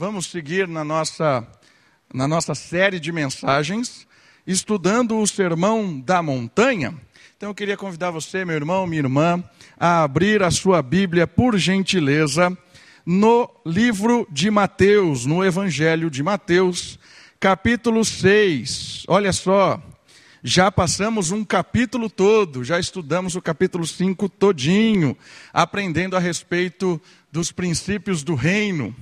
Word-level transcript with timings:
vamos 0.00 0.28
seguir 0.28 0.66
na 0.66 0.82
nossa, 0.82 1.46
na 2.10 2.26
nossa 2.26 2.54
série 2.54 2.98
de 2.98 3.12
mensagens, 3.12 4.06
estudando 4.46 5.18
o 5.18 5.26
Sermão 5.26 6.00
da 6.00 6.22
Montanha. 6.22 6.94
Então 7.36 7.50
eu 7.50 7.54
queria 7.54 7.76
convidar 7.76 8.10
você, 8.10 8.42
meu 8.42 8.56
irmão, 8.56 8.86
minha 8.86 9.02
irmã, 9.02 9.44
a 9.78 10.02
abrir 10.02 10.42
a 10.42 10.50
sua 10.50 10.80
Bíblia, 10.80 11.26
por 11.26 11.58
gentileza, 11.58 12.56
no 13.04 13.50
livro 13.66 14.26
de 14.30 14.50
Mateus, 14.50 15.26
no 15.26 15.44
Evangelho 15.44 16.10
de 16.10 16.22
Mateus, 16.22 16.98
capítulo 17.38 18.02
6. 18.02 19.04
Olha 19.06 19.34
só, 19.34 19.82
já 20.42 20.72
passamos 20.72 21.30
um 21.30 21.44
capítulo 21.44 22.08
todo, 22.08 22.64
já 22.64 22.78
estudamos 22.78 23.36
o 23.36 23.42
capítulo 23.42 23.86
5 23.86 24.28
todinho, 24.28 25.16
aprendendo 25.52 26.16
a 26.16 26.20
respeito 26.20 27.00
dos 27.30 27.52
princípios 27.52 28.22
do 28.22 28.34
reino, 28.34 28.94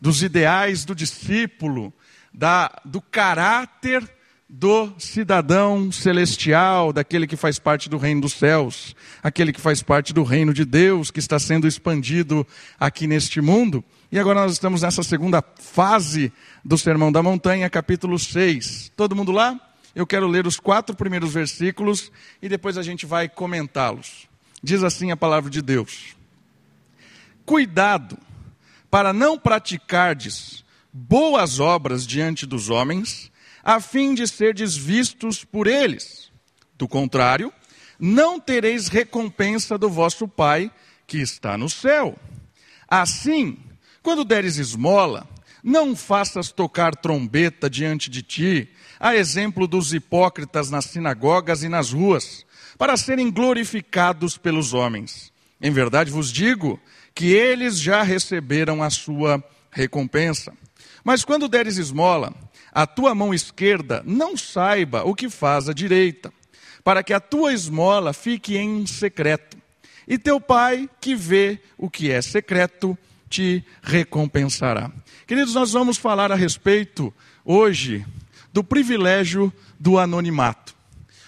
dos 0.00 0.22
ideais 0.22 0.84
do 0.84 0.94
discípulo, 0.94 1.92
da, 2.32 2.80
do 2.84 3.00
caráter 3.00 4.08
do 4.48 4.92
cidadão 4.98 5.90
celestial, 5.90 6.92
daquele 6.92 7.26
que 7.26 7.36
faz 7.36 7.58
parte 7.58 7.88
do 7.88 7.98
reino 7.98 8.22
dos 8.22 8.32
céus, 8.32 8.94
aquele 9.22 9.52
que 9.52 9.60
faz 9.60 9.82
parte 9.82 10.14
do 10.14 10.22
reino 10.22 10.54
de 10.54 10.64
Deus, 10.64 11.10
que 11.10 11.18
está 11.18 11.38
sendo 11.38 11.66
expandido 11.66 12.46
aqui 12.78 13.06
neste 13.06 13.40
mundo. 13.40 13.84
E 14.10 14.18
agora 14.18 14.40
nós 14.40 14.52
estamos 14.52 14.82
nessa 14.82 15.02
segunda 15.02 15.42
fase 15.60 16.32
do 16.64 16.78
Sermão 16.78 17.10
da 17.10 17.22
Montanha, 17.22 17.68
capítulo 17.68 18.18
6. 18.18 18.92
Todo 18.96 19.16
mundo 19.16 19.32
lá? 19.32 19.60
Eu 19.96 20.06
quero 20.06 20.28
ler 20.28 20.46
os 20.46 20.60
quatro 20.60 20.94
primeiros 20.94 21.32
versículos 21.32 22.12
e 22.42 22.50
depois 22.50 22.76
a 22.76 22.82
gente 22.82 23.06
vai 23.06 23.30
comentá-los. 23.30 24.28
Diz 24.62 24.84
assim 24.84 25.10
a 25.10 25.16
palavra 25.16 25.50
de 25.50 25.62
Deus: 25.62 26.14
Cuidado 27.46 28.18
para 28.90 29.14
não 29.14 29.38
praticardes 29.38 30.62
boas 30.92 31.58
obras 31.58 32.06
diante 32.06 32.44
dos 32.44 32.68
homens, 32.68 33.32
a 33.64 33.80
fim 33.80 34.14
de 34.14 34.28
serdes 34.28 34.76
vistos 34.76 35.44
por 35.44 35.66
eles. 35.66 36.30
Do 36.76 36.86
contrário, 36.86 37.50
não 37.98 38.38
tereis 38.38 38.88
recompensa 38.88 39.78
do 39.78 39.88
vosso 39.88 40.28
Pai 40.28 40.70
que 41.06 41.18
está 41.18 41.56
no 41.56 41.70
céu. 41.70 42.18
Assim, 42.86 43.58
quando 44.02 44.26
deres 44.26 44.58
esmola, 44.58 45.26
não 45.64 45.96
faças 45.96 46.52
tocar 46.52 46.94
trombeta 46.94 47.70
diante 47.70 48.10
de 48.10 48.22
ti, 48.22 48.68
a 48.98 49.14
exemplo 49.14 49.66
dos 49.66 49.92
hipócritas 49.92 50.70
nas 50.70 50.86
sinagogas 50.86 51.62
e 51.62 51.68
nas 51.68 51.92
ruas, 51.92 52.44
para 52.78 52.96
serem 52.96 53.30
glorificados 53.30 54.36
pelos 54.36 54.74
homens. 54.74 55.32
Em 55.60 55.70
verdade 55.70 56.10
vos 56.10 56.30
digo 56.30 56.80
que 57.14 57.32
eles 57.32 57.80
já 57.80 58.02
receberam 58.02 58.82
a 58.82 58.90
sua 58.90 59.42
recompensa. 59.70 60.52
Mas 61.02 61.24
quando 61.24 61.48
deres 61.48 61.78
esmola, 61.78 62.34
a 62.72 62.86
tua 62.86 63.14
mão 63.14 63.32
esquerda 63.32 64.02
não 64.04 64.36
saiba 64.36 65.02
o 65.04 65.14
que 65.14 65.30
faz 65.30 65.68
a 65.68 65.72
direita, 65.72 66.32
para 66.84 67.02
que 67.02 67.14
a 67.14 67.20
tua 67.20 67.52
esmola 67.52 68.12
fique 68.12 68.56
em 68.56 68.86
secreto. 68.86 69.56
E 70.06 70.18
teu 70.18 70.40
pai, 70.40 70.88
que 71.00 71.14
vê 71.14 71.58
o 71.78 71.90
que 71.90 72.10
é 72.10 72.20
secreto, 72.20 72.96
te 73.28 73.64
recompensará. 73.82 74.90
Queridos, 75.26 75.54
nós 75.54 75.72
vamos 75.72 75.96
falar 75.96 76.30
a 76.30 76.36
respeito 76.36 77.12
hoje 77.44 78.04
do 78.56 78.64
privilégio 78.64 79.52
do 79.78 79.98
anonimato. 79.98 80.74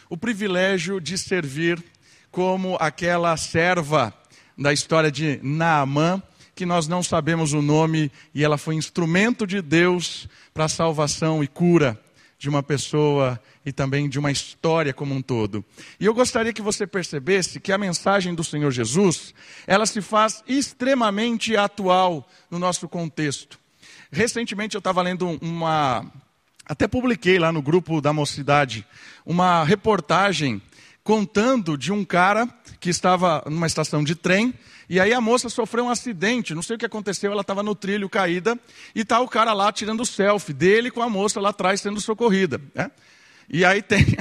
O 0.09 0.17
privilégio 0.17 0.99
de 0.99 1.19
servir 1.19 1.85
como 2.31 2.75
aquela 2.81 3.37
serva 3.37 4.15
da 4.57 4.73
história 4.73 5.13
de 5.13 5.39
Naamã, 5.43 6.23
que 6.55 6.65
nós 6.65 6.89
não 6.89 7.03
sabemos 7.03 7.53
o 7.53 7.61
nome 7.61 8.11
e 8.35 8.43
ela 8.43 8.57
foi 8.57 8.77
instrumento 8.77 9.47
de 9.47 9.61
Deus 9.61 10.27
para 10.55 10.65
a 10.65 10.69
salvação 10.71 11.45
e 11.45 11.47
cura 11.47 12.01
de 12.39 12.49
uma 12.49 12.63
pessoa 12.63 13.39
e 13.63 13.73
também 13.73 14.09
de 14.09 14.19
uma 14.19 14.31
história 14.31 14.95
como 14.95 15.15
um 15.15 15.21
todo. 15.21 15.63
E 16.01 16.07
eu 16.07 16.15
gostaria 16.15 16.55
que 16.55 16.63
você 16.63 16.87
percebesse 16.87 17.61
que 17.61 17.73
a 17.73 17.77
mensagem 17.77 18.35
do 18.35 18.43
Senhor 18.43 18.71
Jesus, 18.71 19.35
ela 19.67 19.85
se 19.85 20.01
faz 20.01 20.43
extremamente 20.49 21.59
atual 21.59 22.27
no 22.51 22.59
nosso 22.59 22.89
contexto. 22.89 23.61
Recentemente 24.11 24.75
eu 24.77 24.79
estava 24.79 25.03
lendo 25.03 25.39
uma, 25.43 26.11
até 26.69 26.87
publiquei 26.87 27.39
lá 27.39 27.51
no 27.51 27.63
grupo 27.63 28.01
da 28.01 28.13
mocidade, 28.13 28.87
uma 29.25 29.65
reportagem 29.65 30.61
contando 31.03 31.77
de 31.79 31.93
um 31.93 32.05
cara 32.05 32.49
que 32.79 32.91
estava 32.91 33.43
numa 33.47 33.67
estação 33.67 34.05
de 34.05 34.15
trem 34.15 34.55
e 34.89 34.99
aí 34.99 35.13
a 35.13 35.21
moça 35.21 35.51
sofreu 35.51 35.85
um 35.85 35.91
acidente, 35.91 36.55
não 36.55 36.63
sei 36.63 36.77
o 36.77 36.79
que 36.79 36.87
aconteceu, 36.87 37.31
ela 37.31 37.43
estava 37.43 37.63
no 37.63 37.75
trilho 37.75 38.09
caída, 38.09 38.59
e 38.95 39.01
está 39.01 39.21
o 39.21 39.29
cara 39.29 39.53
lá 39.53 39.71
tirando 39.71 40.05
selfie 40.07 40.55
dele 40.55 40.91
com 40.91 41.03
a 41.03 41.11
moça 41.11 41.39
lá 41.41 41.51
atrás 41.51 41.81
sendo 41.83 42.01
socorrida. 42.01 42.59
Né? 42.75 42.91
E 43.51 43.65
aí 43.65 43.83
tem. 43.83 44.05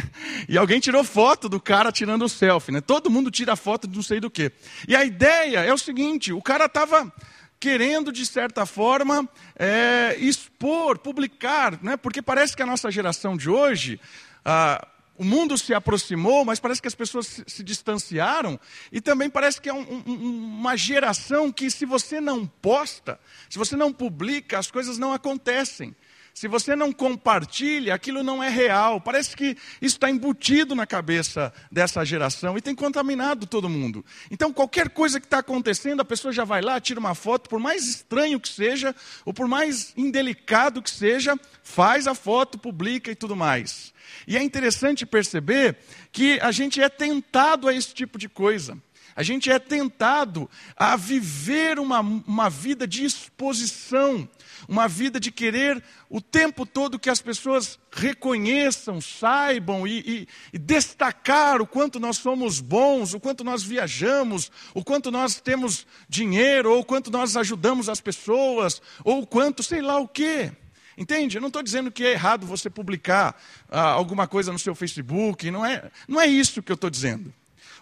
E 0.49 0.57
alguém 0.57 0.79
tirou 0.79 1.03
foto 1.03 1.49
do 1.49 1.59
cara 1.59 1.91
tirando 1.91 2.23
o 2.23 2.29
selfie, 2.29 2.71
né? 2.71 2.79
Todo 2.79 3.09
mundo 3.09 3.29
tira 3.29 3.55
foto 3.55 3.85
de 3.85 3.95
não 3.95 4.03
sei 4.03 4.19
do 4.19 4.29
que. 4.29 4.49
E 4.87 4.95
a 4.95 5.03
ideia 5.03 5.59
é 5.59 5.73
o 5.73 5.77
seguinte: 5.77 6.31
o 6.31 6.41
cara 6.41 6.65
estava 6.65 7.11
querendo, 7.59 8.11
de 8.11 8.25
certa 8.25 8.65
forma, 8.65 9.27
é, 9.57 10.15
expor, 10.19 10.97
publicar, 10.99 11.81
né? 11.81 11.97
porque 11.97 12.21
parece 12.21 12.55
que 12.55 12.61
a 12.61 12.65
nossa 12.65 12.91
geração 12.91 13.35
de 13.35 13.49
hoje. 13.49 13.99
Ah, 14.45 14.87
o 15.17 15.23
mundo 15.23 15.57
se 15.57 15.73
aproximou, 15.73 16.45
mas 16.45 16.59
parece 16.59 16.81
que 16.81 16.87
as 16.87 16.93
pessoas 16.93 17.43
se, 17.47 17.63
distanciaram, 17.63 18.59
e 18.91 19.01
também 19.01 19.29
parece 19.29 19.59
que 19.59 19.67
é 19.67 19.73
um, 19.73 20.03
um, 20.05 20.57
uma 20.59 20.77
geração 20.77 21.51
que, 21.51 21.71
se 21.71 21.85
você 21.85 22.21
não 22.21 22.45
posta, 22.45 23.19
se 23.49 23.57
você 23.57 23.75
não 23.75 23.91
publica, 23.91 24.59
as 24.59 24.69
coisas 24.69 24.99
não 24.99 25.13
acontecem. 25.13 25.95
Se 26.37 26.47
você 26.47 26.75
não 26.75 26.93
compartilha, 26.93 27.95
aquilo 27.95 28.21
não 28.21 28.43
é 28.43 28.47
real. 28.47 29.01
Parece 29.01 29.35
que 29.35 29.57
isso 29.81 29.95
está 29.95 30.07
embutido 30.07 30.75
na 30.75 30.85
cabeça 30.85 31.51
dessa 31.71 32.05
geração 32.05 32.55
e 32.55 32.61
tem 32.61 32.75
contaminado 32.75 33.47
todo 33.47 33.67
mundo. 33.67 34.05
Então, 34.29 34.53
qualquer 34.53 34.87
coisa 34.91 35.19
que 35.19 35.25
está 35.25 35.39
acontecendo, 35.39 35.99
a 35.99 36.05
pessoa 36.05 36.31
já 36.31 36.43
vai 36.43 36.61
lá, 36.61 36.79
tira 36.79 36.99
uma 36.99 37.15
foto, 37.15 37.49
por 37.49 37.59
mais 37.59 37.87
estranho 37.87 38.39
que 38.39 38.49
seja, 38.49 38.95
ou 39.25 39.33
por 39.33 39.47
mais 39.47 39.93
indelicado 39.97 40.79
que 40.79 40.91
seja, 40.91 41.35
faz 41.63 42.05
a 42.05 42.13
foto, 42.13 42.59
publica 42.59 43.09
e 43.09 43.15
tudo 43.15 43.35
mais. 43.35 43.91
E 44.27 44.37
é 44.37 44.43
interessante 44.43 45.07
perceber 45.07 45.75
que 46.11 46.39
a 46.39 46.51
gente 46.51 46.79
é 46.79 46.87
tentado 46.87 47.67
a 47.67 47.73
esse 47.73 47.95
tipo 47.95 48.19
de 48.19 48.29
coisa. 48.29 48.77
A 49.17 49.23
gente 49.23 49.49
é 49.49 49.57
tentado 49.57 50.47
a 50.75 50.95
viver 50.95 51.79
uma, 51.79 52.01
uma 52.01 52.47
vida 52.51 52.85
de 52.85 53.03
exposição, 53.03 54.29
uma 54.67 54.87
vida 54.87 55.19
de 55.19 55.31
querer 55.31 55.83
o 56.09 56.21
tempo 56.21 56.65
todo 56.65 56.99
que 56.99 57.09
as 57.09 57.21
pessoas 57.21 57.77
reconheçam, 57.91 59.01
saibam 59.01 59.87
e, 59.87 59.99
e, 59.99 60.27
e, 60.53 60.57
destacar 60.57 61.61
o 61.61 61.67
quanto 61.67 61.99
nós 61.99 62.17
somos 62.17 62.59
bons, 62.59 63.13
o 63.13 63.19
quanto 63.19 63.43
nós 63.43 63.63
viajamos, 63.63 64.51
o 64.73 64.83
quanto 64.83 65.11
nós 65.11 65.39
temos 65.39 65.85
dinheiro, 66.07 66.71
ou 66.71 66.79
o 66.79 66.85
quanto 66.85 67.11
nós 67.11 67.35
ajudamos 67.35 67.89
as 67.89 67.99
pessoas, 67.99 68.81
ou 69.03 69.21
o 69.21 69.27
quanto 69.27 69.63
sei 69.63 69.81
lá 69.81 69.97
o 69.99 70.07
quê. 70.07 70.51
Entende? 70.97 71.37
Eu 71.37 71.41
não 71.41 71.49
estou 71.49 71.61
dizendo 71.61 71.91
que 71.91 72.03
é 72.03 72.13
errado 72.13 72.47
você 72.47 72.69
publicar 72.69 73.39
ah, 73.69 73.91
alguma 73.91 74.27
coisa 74.27 74.51
no 74.51 74.57
seu 74.57 74.73
Facebook, 74.73 75.51
não 75.51 75.63
é, 75.65 75.91
não 76.07 76.19
é 76.19 76.25
isso 76.25 76.63
que 76.63 76.71
eu 76.71 76.75
estou 76.75 76.89
dizendo. 76.89 77.31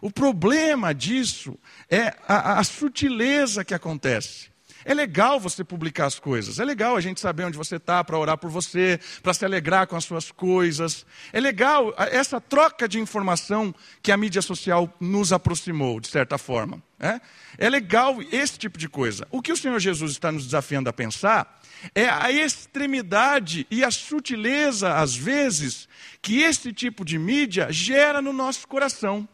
O 0.01 0.11
problema 0.11 0.93
disso 0.93 1.57
é 1.89 2.13
a, 2.27 2.59
a 2.59 2.63
sutileza 2.63 3.63
que 3.63 3.73
acontece. 3.73 4.54
É 4.85 4.93
legal 4.93 5.39
você 5.39 5.63
publicar 5.63 6.05
as 6.05 6.19
coisas, 6.19 6.59
é 6.59 6.63
legal 6.63 6.95
a 6.95 7.01
gente 7.01 7.19
saber 7.19 7.43
onde 7.43 7.57
você 7.57 7.77
está 7.77 8.03
para 8.03 8.19
orar 8.19 8.37
por 8.37 8.51
você, 8.51 8.99
para 9.23 9.33
se 9.33 9.43
alegrar 9.43 9.87
com 9.87 9.95
as 9.95 10.05
suas 10.05 10.31
coisas. 10.31 11.07
É 11.33 11.39
legal 11.39 11.91
essa 11.97 12.39
troca 12.39 12.87
de 12.87 12.99
informação 12.99 13.73
que 14.03 14.11
a 14.11 14.17
mídia 14.17 14.43
social 14.43 14.95
nos 14.99 15.33
aproximou, 15.33 15.99
de 15.99 16.07
certa 16.07 16.37
forma. 16.37 16.83
É, 16.99 17.19
é 17.57 17.67
legal 17.67 18.19
esse 18.31 18.59
tipo 18.59 18.77
de 18.77 18.87
coisa. 18.87 19.27
O 19.31 19.41
que 19.41 19.51
o 19.51 19.57
Senhor 19.57 19.79
Jesus 19.79 20.11
está 20.11 20.31
nos 20.31 20.45
desafiando 20.45 20.87
a 20.87 20.93
pensar 20.93 21.59
é 21.95 22.07
a 22.07 22.31
extremidade 22.31 23.65
e 23.71 23.83
a 23.83 23.89
sutileza, 23.89 24.93
às 24.93 25.15
vezes, 25.15 25.89
que 26.21 26.41
esse 26.41 26.71
tipo 26.71 27.03
de 27.03 27.17
mídia 27.17 27.71
gera 27.71 28.21
no 28.21 28.31
nosso 28.31 28.67
coração 28.67 29.27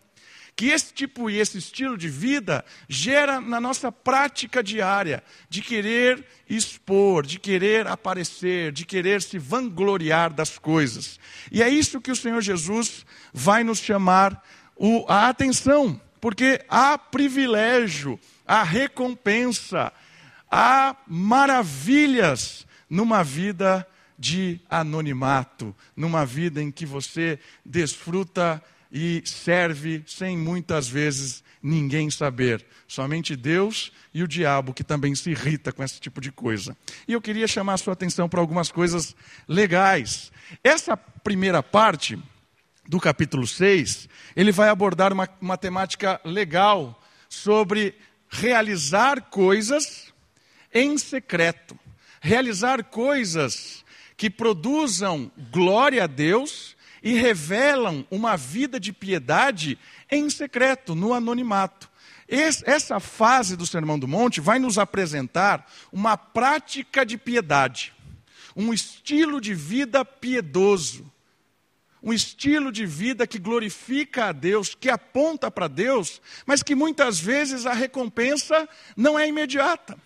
que 0.55 0.67
esse 0.67 0.93
tipo 0.93 1.29
e 1.29 1.39
esse 1.39 1.57
estilo 1.57 1.97
de 1.97 2.07
vida 2.07 2.63
gera 2.87 3.41
na 3.41 3.59
nossa 3.59 3.91
prática 3.91 4.61
diária 4.61 5.23
de 5.49 5.61
querer 5.61 6.25
expor, 6.49 7.25
de 7.25 7.39
querer 7.39 7.87
aparecer, 7.87 8.71
de 8.71 8.85
querer 8.85 9.21
se 9.21 9.39
vangloriar 9.39 10.31
das 10.31 10.57
coisas. 10.59 11.19
E 11.51 11.63
é 11.63 11.69
isso 11.69 12.01
que 12.01 12.11
o 12.11 12.15
Senhor 12.15 12.41
Jesus 12.41 13.05
vai 13.33 13.63
nos 13.63 13.79
chamar 13.79 14.43
a 15.07 15.29
atenção, 15.29 15.99
porque 16.19 16.63
há 16.69 16.97
privilégio, 16.97 18.19
há 18.45 18.63
recompensa, 18.63 19.91
há 20.49 20.95
maravilhas 21.07 22.67
numa 22.89 23.23
vida 23.23 23.87
de 24.17 24.61
anonimato, 24.69 25.75
numa 25.95 26.25
vida 26.25 26.61
em 26.61 26.69
que 26.69 26.85
você 26.85 27.39
desfruta 27.65 28.61
e 28.91 29.21
serve 29.25 30.03
sem 30.05 30.37
muitas 30.37 30.87
vezes 30.87 31.43
ninguém 31.63 32.09
saber, 32.09 32.65
somente 32.87 33.35
Deus 33.35 33.91
e 34.13 34.23
o 34.23 34.27
diabo, 34.27 34.73
que 34.73 34.83
também 34.83 35.15
se 35.15 35.31
irrita 35.31 35.71
com 35.71 35.83
esse 35.83 35.99
tipo 35.99 36.19
de 36.19 36.31
coisa. 36.31 36.75
E 37.07 37.13
eu 37.13 37.21
queria 37.21 37.47
chamar 37.47 37.75
a 37.75 37.77
sua 37.77 37.93
atenção 37.93 38.27
para 38.27 38.41
algumas 38.41 38.71
coisas 38.71 39.15
legais. 39.47 40.31
Essa 40.63 40.97
primeira 40.97 41.63
parte 41.63 42.19
do 42.87 42.99
capítulo 42.99 43.47
6, 43.47 44.09
ele 44.35 44.51
vai 44.51 44.69
abordar 44.69 45.13
uma, 45.13 45.29
uma 45.39 45.57
temática 45.57 46.19
legal 46.25 47.01
sobre 47.29 47.95
realizar 48.29 49.21
coisas 49.29 50.11
em 50.73 50.97
secreto. 50.97 51.79
Realizar 52.19 52.83
coisas 52.83 53.85
que 54.17 54.29
produzam 54.29 55.31
glória 55.51 56.03
a 56.03 56.07
Deus 56.07 56.75
e 57.01 57.13
revelam 57.13 58.05
uma 58.11 58.37
vida 58.37 58.79
de 58.79 58.93
piedade 58.93 59.77
em 60.09 60.29
secreto, 60.29 60.93
no 60.93 61.13
anonimato. 61.13 61.89
Essa 62.27 62.99
fase 62.99 63.57
do 63.57 63.65
Sermão 63.65 63.99
do 63.99 64.07
Monte 64.07 64.39
vai 64.39 64.57
nos 64.57 64.77
apresentar 64.77 65.69
uma 65.91 66.15
prática 66.15 67.05
de 67.05 67.17
piedade, 67.17 67.93
um 68.55 68.73
estilo 68.73 69.41
de 69.41 69.53
vida 69.53 70.05
piedoso, 70.05 71.11
um 72.01 72.13
estilo 72.13 72.71
de 72.71 72.85
vida 72.85 73.27
que 73.27 73.37
glorifica 73.37 74.25
a 74.25 74.31
Deus, 74.31 74.73
que 74.73 74.89
aponta 74.89 75.51
para 75.51 75.67
Deus, 75.67 76.21
mas 76.45 76.63
que 76.63 76.73
muitas 76.73 77.19
vezes 77.19 77.65
a 77.65 77.73
recompensa 77.73 78.67
não 78.95 79.19
é 79.19 79.27
imediata, 79.27 79.97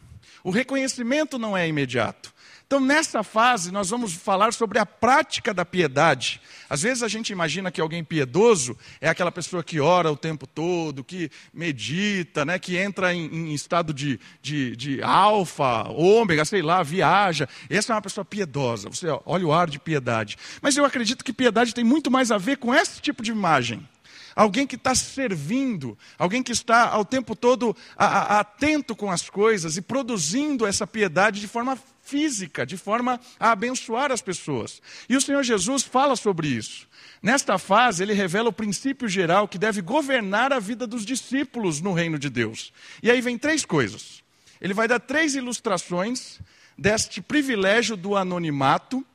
o 0.44 0.50
reconhecimento 0.50 1.38
não 1.38 1.56
é 1.56 1.68
imediato. 1.68 2.35
Então, 2.68 2.80
nessa 2.80 3.22
fase, 3.22 3.72
nós 3.72 3.92
vamos 3.92 4.14
falar 4.14 4.52
sobre 4.52 4.80
a 4.80 4.86
prática 4.88 5.54
da 5.54 5.64
piedade. 5.64 6.42
Às 6.68 6.82
vezes 6.82 7.04
a 7.04 7.08
gente 7.08 7.32
imagina 7.32 7.72
que 7.72 7.80
alguém 7.80 8.04
piedoso 8.04 8.76
é 9.00 9.08
aquela 9.08 9.32
pessoa 9.32 9.64
que 9.64 9.80
ora 9.80 10.12
o 10.12 10.18
tempo 10.18 10.48
todo, 10.48 11.04
que 11.04 11.30
medita, 11.54 12.44
né, 12.44 12.58
que 12.58 12.76
entra 12.76 13.14
em, 13.14 13.26
em 13.26 13.54
estado 13.54 13.94
de, 13.94 14.20
de, 14.42 14.76
de 14.76 15.04
alfa, 15.04 15.88
ômega, 15.90 16.44
sei 16.44 16.64
lá, 16.64 16.82
viaja. 16.82 17.48
Essa 17.70 17.94
é 17.94 17.96
uma 17.96 18.02
pessoa 18.02 18.26
piedosa. 18.26 18.90
Você 18.90 19.06
olha 19.26 19.46
o 19.46 19.54
ar 19.54 19.70
de 19.70 19.78
piedade. 19.78 20.36
Mas 20.60 20.76
eu 20.76 20.84
acredito 20.84 21.24
que 21.24 21.32
piedade 21.32 21.74
tem 21.74 21.84
muito 21.84 22.10
mais 22.10 22.32
a 22.32 22.40
ver 22.40 22.58
com 22.58 22.74
esse 22.74 23.00
tipo 23.00 23.22
de 23.22 23.32
imagem 23.32 23.88
alguém 24.36 24.68
que 24.68 24.76
está 24.76 24.94
servindo, 24.94 25.98
alguém 26.20 26.44
que 26.44 26.52
está 26.52 26.90
ao 26.90 27.06
tempo 27.06 27.38
todo 27.38 27.74
a, 27.96 28.06
a, 28.06 28.40
atento 28.42 28.94
com 28.94 29.10
as 29.10 29.30
coisas 29.30 29.78
e 29.78 29.82
produzindo 29.82 30.66
essa 30.68 30.86
piedade 30.86 31.40
de 31.40 31.48
forma 31.48 31.80
física, 32.06 32.66
de 32.66 32.78
forma 32.78 33.20
a 33.40 33.52
abençoar 33.52 34.12
as 34.12 34.22
pessoas. 34.22 34.82
E 35.10 35.18
o 35.18 35.22
Senhor 35.22 35.44
Jesus 35.44 35.84
fala 35.84 36.16
sobre 36.16 36.48
isso. 36.48 36.88
Nesta 37.22 37.58
fase, 37.58 38.04
ele 38.04 38.14
revela 38.14 38.50
o 38.50 38.54
princípio 38.54 39.10
geral 39.10 39.48
que 39.48 39.58
deve 39.58 39.82
governar 39.82 40.54
a 40.54 40.60
vida 40.60 40.86
dos 40.86 41.04
discípulos 41.04 41.82
no 41.82 41.92
reino 41.92 42.20
de 42.20 42.30
Deus. 42.30 42.72
E 43.02 43.10
aí 43.10 43.20
vem 43.20 43.38
três 43.38 43.66
coisas. 43.66 44.24
Ele 44.62 44.74
vai 44.74 44.88
dar 44.88 45.00
três 45.00 45.36
ilustrações 45.36 46.40
deste 46.78 47.22
privilégio 47.22 47.98
do 47.98 48.16
anonimato 48.16 49.06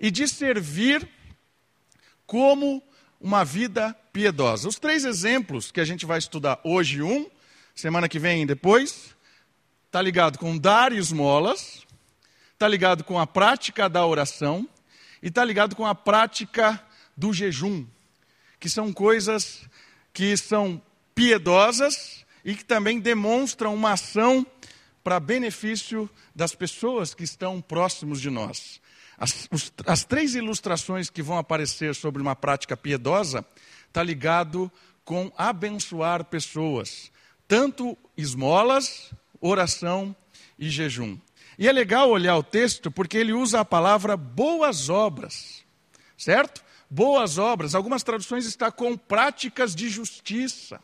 e 0.00 0.10
de 0.10 0.26
servir 0.26 1.08
como 2.26 2.82
uma 3.20 3.44
vida 3.44 3.96
piedosa. 4.12 4.68
Os 4.68 4.78
três 4.78 5.04
exemplos 5.04 5.70
que 5.70 5.80
a 5.80 5.84
gente 5.84 6.04
vai 6.04 6.18
estudar 6.18 6.60
hoje, 6.64 7.02
um, 7.02 7.26
semana 7.74 8.08
que 8.08 8.18
vem 8.18 8.44
depois, 8.44 9.14
está 9.86 10.02
ligado 10.02 10.38
com 10.38 10.58
dar 10.58 10.92
esmolas, 10.92 11.86
está 12.64 12.68
ligado 12.70 13.04
com 13.04 13.18
a 13.18 13.26
prática 13.26 13.90
da 13.90 14.06
oração 14.06 14.66
e 15.22 15.28
está 15.28 15.44
ligado 15.44 15.76
com 15.76 15.84
a 15.84 15.94
prática 15.94 16.82
do 17.14 17.30
jejum, 17.30 17.84
que 18.58 18.70
são 18.70 18.90
coisas 18.90 19.68
que 20.14 20.34
são 20.34 20.80
piedosas 21.14 22.24
e 22.42 22.54
que 22.54 22.64
também 22.64 22.98
demonstram 22.98 23.74
uma 23.74 23.92
ação 23.92 24.46
para 25.02 25.20
benefício 25.20 26.08
das 26.34 26.54
pessoas 26.54 27.12
que 27.12 27.22
estão 27.22 27.60
próximos 27.60 28.18
de 28.18 28.30
nós. 28.30 28.80
As, 29.18 29.46
os, 29.52 29.70
as 29.84 30.02
três 30.02 30.34
ilustrações 30.34 31.10
que 31.10 31.22
vão 31.22 31.36
aparecer 31.36 31.94
sobre 31.94 32.22
uma 32.22 32.34
prática 32.34 32.74
piedosa 32.74 33.44
está 33.86 34.02
ligado 34.02 34.72
com 35.04 35.30
abençoar 35.36 36.24
pessoas, 36.24 37.12
tanto 37.46 37.94
esmolas, 38.16 39.12
oração 39.38 40.16
e 40.58 40.70
jejum. 40.70 41.18
E 41.58 41.68
é 41.68 41.72
legal 41.72 42.10
olhar 42.10 42.36
o 42.36 42.42
texto 42.42 42.90
porque 42.90 43.16
ele 43.16 43.32
usa 43.32 43.60
a 43.60 43.64
palavra 43.64 44.16
boas 44.16 44.88
obras, 44.88 45.64
certo? 46.16 46.64
Boas 46.90 47.38
obras. 47.38 47.74
Algumas 47.74 48.02
traduções 48.02 48.46
está 48.46 48.70
com 48.70 48.96
práticas 48.96 49.74
de 49.74 49.88
justiça, 49.88 50.80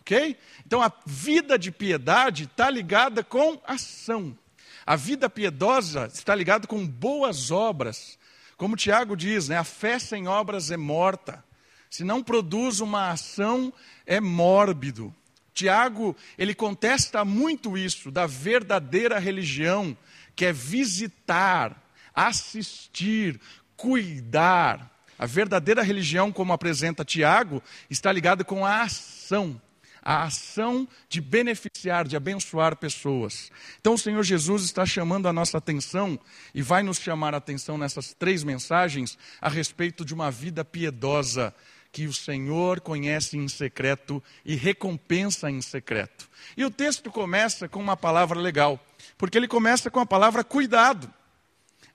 ok? 0.00 0.36
Então 0.64 0.80
a 0.80 0.92
vida 1.04 1.58
de 1.58 1.70
piedade 1.70 2.44
está 2.44 2.70
ligada 2.70 3.24
com 3.24 3.60
ação. 3.66 4.36
A 4.84 4.94
vida 4.94 5.28
piedosa 5.28 6.08
está 6.12 6.34
ligada 6.34 6.66
com 6.68 6.86
boas 6.86 7.50
obras. 7.50 8.16
Como 8.56 8.76
Tiago 8.76 9.16
diz, 9.16 9.48
né, 9.48 9.58
a 9.58 9.64
fé 9.64 9.98
sem 9.98 10.28
obras 10.28 10.70
é 10.70 10.76
morta. 10.76 11.44
Se 11.90 12.04
não 12.04 12.22
produz 12.22 12.80
uma 12.80 13.10
ação, 13.10 13.72
é 14.06 14.20
mórbido. 14.20 15.14
Tiago, 15.56 16.14
ele 16.36 16.54
contesta 16.54 17.24
muito 17.24 17.78
isso 17.78 18.10
da 18.10 18.26
verdadeira 18.26 19.18
religião, 19.18 19.96
que 20.36 20.44
é 20.44 20.52
visitar, 20.52 21.82
assistir, 22.14 23.40
cuidar. 23.74 24.92
A 25.18 25.24
verdadeira 25.24 25.82
religião, 25.82 26.30
como 26.30 26.52
apresenta 26.52 27.06
Tiago, 27.06 27.62
está 27.88 28.12
ligada 28.12 28.44
com 28.44 28.66
a 28.66 28.82
ação, 28.82 29.58
a 30.02 30.24
ação 30.24 30.86
de 31.08 31.22
beneficiar, 31.22 32.06
de 32.06 32.16
abençoar 32.16 32.76
pessoas. 32.76 33.50
Então 33.80 33.94
o 33.94 33.98
Senhor 33.98 34.22
Jesus 34.22 34.62
está 34.62 34.84
chamando 34.84 35.26
a 35.26 35.32
nossa 35.32 35.56
atenção 35.56 36.20
e 36.54 36.60
vai 36.60 36.82
nos 36.82 36.98
chamar 36.98 37.32
a 37.32 37.38
atenção 37.38 37.78
nessas 37.78 38.12
três 38.12 38.44
mensagens 38.44 39.16
a 39.40 39.48
respeito 39.48 40.04
de 40.04 40.12
uma 40.12 40.30
vida 40.30 40.62
piedosa 40.62 41.54
que 41.96 42.06
o 42.06 42.12
Senhor 42.12 42.82
conhece 42.82 43.38
em 43.38 43.48
secreto 43.48 44.22
e 44.44 44.54
recompensa 44.54 45.50
em 45.50 45.62
secreto. 45.62 46.28
E 46.54 46.62
o 46.62 46.70
texto 46.70 47.10
começa 47.10 47.70
com 47.70 47.80
uma 47.80 47.96
palavra 47.96 48.38
legal, 48.38 48.78
porque 49.16 49.38
ele 49.38 49.48
começa 49.48 49.90
com 49.90 49.98
a 49.98 50.04
palavra 50.04 50.44
cuidado, 50.44 51.10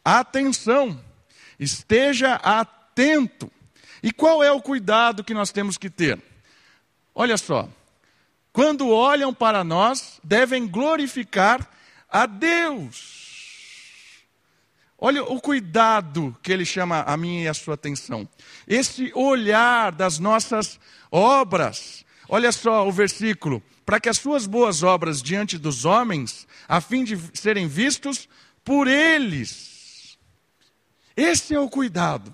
atenção, 0.03 0.99
esteja 1.59 2.33
atento. 2.37 3.51
E 4.01 4.11
qual 4.11 4.41
é 4.41 4.51
o 4.51 4.59
cuidado 4.59 5.23
que 5.23 5.35
nós 5.35 5.51
temos 5.51 5.77
que 5.77 5.87
ter? 5.87 6.19
Olha 7.13 7.37
só, 7.37 7.69
quando 8.51 8.89
olham 8.89 9.31
para 9.31 9.63
nós, 9.63 10.19
devem 10.23 10.67
glorificar 10.67 11.69
a 12.09 12.25
Deus. 12.25 13.20
Olha 15.03 15.23
o 15.23 15.41
cuidado 15.41 16.37
que 16.43 16.51
ele 16.51 16.63
chama 16.63 17.01
a 17.01 17.17
minha 17.17 17.45
e 17.45 17.47
a 17.47 17.55
sua 17.55 17.73
atenção. 17.73 18.29
Esse 18.67 19.11
olhar 19.15 19.91
das 19.91 20.19
nossas 20.19 20.79
obras. 21.11 22.05
Olha 22.29 22.51
só 22.51 22.87
o 22.87 22.91
versículo. 22.91 23.63
Para 23.83 23.99
que 23.99 24.07
as 24.07 24.19
suas 24.19 24.45
boas 24.45 24.83
obras 24.83 25.23
diante 25.23 25.57
dos 25.57 25.85
homens, 25.85 26.47
a 26.67 26.79
fim 26.79 27.03
de 27.03 27.17
serem 27.33 27.67
vistos 27.67 28.29
por 28.63 28.87
eles. 28.87 30.19
Esse 31.17 31.55
é 31.55 31.59
o 31.59 31.67
cuidado. 31.67 32.33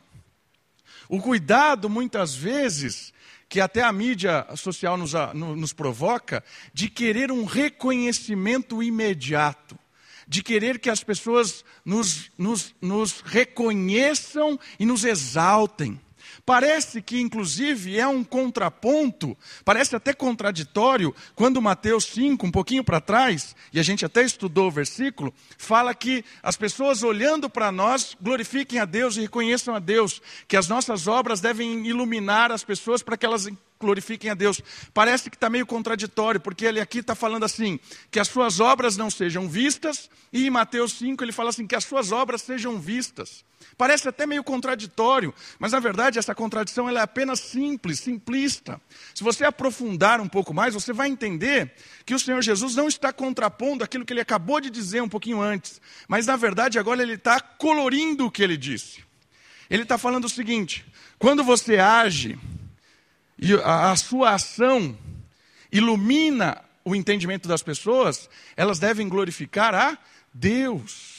O 1.07 1.21
cuidado, 1.21 1.89
muitas 1.89 2.35
vezes, 2.35 3.13
que 3.47 3.61
até 3.61 3.81
a 3.81 3.93
mídia 3.93 4.45
social 4.57 4.97
nos, 4.97 5.13
nos 5.33 5.71
provoca, 5.71 6.43
de 6.73 6.89
querer 6.89 7.31
um 7.31 7.45
reconhecimento 7.45 8.83
imediato 8.83 9.79
de 10.27 10.43
querer 10.43 10.79
que 10.79 10.89
as 10.89 11.03
pessoas 11.03 11.63
nos, 11.85 12.29
nos, 12.37 12.75
nos 12.81 13.21
reconheçam 13.21 14.59
e 14.79 14.85
nos 14.85 15.03
exaltem. 15.05 15.99
Parece 16.45 17.01
que, 17.01 17.19
inclusive, 17.19 17.99
é 17.99 18.07
um 18.07 18.23
contraponto, 18.23 19.37
parece 19.65 19.95
até 19.95 20.13
contraditório, 20.13 21.13
quando 21.35 21.61
Mateus 21.61 22.05
5, 22.05 22.45
um 22.45 22.51
pouquinho 22.51 22.83
para 22.83 23.01
trás, 23.01 23.55
e 23.73 23.79
a 23.79 23.83
gente 23.83 24.05
até 24.05 24.23
estudou 24.23 24.67
o 24.67 24.71
versículo, 24.71 25.33
fala 25.57 25.93
que 25.93 26.23
as 26.41 26.55
pessoas 26.55 27.03
olhando 27.03 27.49
para 27.49 27.71
nós 27.71 28.15
glorifiquem 28.21 28.79
a 28.79 28.85
Deus 28.85 29.17
e 29.17 29.21
reconheçam 29.21 29.75
a 29.75 29.79
Deus, 29.79 30.21
que 30.47 30.55
as 30.55 30.69
nossas 30.69 31.07
obras 31.07 31.41
devem 31.41 31.85
iluminar 31.85 32.49
as 32.51 32.63
pessoas 32.63 33.03
para 33.03 33.17
que 33.17 33.25
elas 33.25 33.47
glorifiquem 33.79 34.29
a 34.29 34.33
Deus. 34.33 34.61
Parece 34.93 35.29
que 35.29 35.35
está 35.35 35.49
meio 35.49 35.65
contraditório, 35.65 36.39
porque 36.39 36.65
ele 36.65 36.79
aqui 36.79 36.99
está 36.99 37.15
falando 37.15 37.43
assim: 37.43 37.79
que 38.11 38.19
as 38.19 38.27
suas 38.27 38.59
obras 38.59 38.97
não 38.97 39.09
sejam 39.09 39.47
vistas, 39.47 40.09
e 40.31 40.47
em 40.47 40.49
Mateus 40.49 40.93
5 40.93 41.23
ele 41.23 41.31
fala 41.31 41.49
assim: 41.49 41.67
que 41.67 41.75
as 41.75 41.83
suas 41.83 42.11
obras 42.11 42.41
sejam 42.41 42.79
vistas. 42.79 43.45
Parece 43.77 44.09
até 44.09 44.25
meio 44.25 44.43
contraditório, 44.43 45.33
mas 45.59 45.71
na 45.71 45.79
verdade 45.79 46.17
essa 46.17 46.33
contradição 46.33 46.89
é 46.89 46.99
apenas 46.99 47.39
simples, 47.39 47.99
simplista. 47.99 48.81
Se 49.13 49.23
você 49.23 49.45
aprofundar 49.45 50.19
um 50.19 50.27
pouco 50.27 50.53
mais, 50.53 50.73
você 50.73 50.91
vai 50.91 51.09
entender 51.09 51.73
que 52.03 52.15
o 52.15 52.19
Senhor 52.19 52.41
Jesus 52.41 52.75
não 52.75 52.87
está 52.87 53.13
contrapondo 53.13 53.83
aquilo 53.83 54.03
que 54.03 54.13
ele 54.13 54.21
acabou 54.21 54.59
de 54.59 54.71
dizer 54.71 55.01
um 55.01 55.09
pouquinho 55.09 55.41
antes, 55.41 55.79
mas 56.07 56.25
na 56.25 56.35
verdade 56.35 56.79
agora 56.79 57.03
ele 57.03 57.13
está 57.13 57.39
colorindo 57.39 58.25
o 58.25 58.31
que 58.31 58.41
ele 58.41 58.57
disse. 58.57 59.03
Ele 59.69 59.83
está 59.83 59.97
falando 59.97 60.25
o 60.25 60.29
seguinte: 60.29 60.85
quando 61.19 61.43
você 61.43 61.77
age 61.77 62.37
e 63.39 63.53
a, 63.55 63.91
a 63.91 63.95
sua 63.95 64.31
ação 64.31 64.97
ilumina 65.71 66.63
o 66.83 66.95
entendimento 66.95 67.47
das 67.47 67.61
pessoas, 67.61 68.29
elas 68.55 68.79
devem 68.79 69.09
glorificar 69.09 69.75
a 69.75 69.97
Deus. 70.33 71.17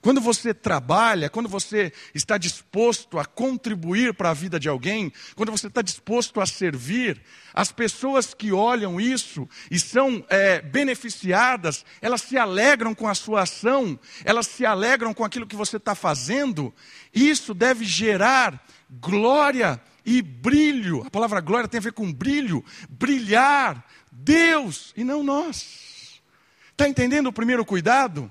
Quando 0.00 0.20
você 0.20 0.54
trabalha, 0.54 1.28
quando 1.28 1.48
você 1.48 1.92
está 2.14 2.38
disposto 2.38 3.18
a 3.18 3.24
contribuir 3.24 4.14
para 4.14 4.30
a 4.30 4.34
vida 4.34 4.60
de 4.60 4.68
alguém, 4.68 5.12
quando 5.34 5.50
você 5.50 5.66
está 5.66 5.82
disposto 5.82 6.40
a 6.40 6.46
servir, 6.46 7.20
as 7.52 7.72
pessoas 7.72 8.32
que 8.32 8.52
olham 8.52 9.00
isso 9.00 9.48
e 9.68 9.80
são 9.80 10.24
é, 10.28 10.60
beneficiadas, 10.60 11.84
elas 12.00 12.22
se 12.22 12.38
alegram 12.38 12.94
com 12.94 13.08
a 13.08 13.14
sua 13.16 13.42
ação, 13.42 13.98
elas 14.24 14.46
se 14.46 14.64
alegram 14.64 15.12
com 15.12 15.24
aquilo 15.24 15.46
que 15.46 15.56
você 15.56 15.76
está 15.76 15.96
fazendo. 15.96 16.72
Isso 17.12 17.52
deve 17.52 17.84
gerar 17.84 18.64
glória 18.88 19.80
e 20.06 20.22
brilho. 20.22 21.02
A 21.04 21.10
palavra 21.10 21.40
glória 21.40 21.68
tem 21.68 21.78
a 21.78 21.82
ver 21.82 21.92
com 21.92 22.12
brilho, 22.12 22.64
brilhar, 22.88 23.84
Deus 24.12 24.94
e 24.96 25.02
não 25.02 25.24
nós. 25.24 26.22
Está 26.70 26.88
entendendo 26.88 27.26
o 27.26 27.32
primeiro 27.32 27.64
cuidado? 27.64 28.30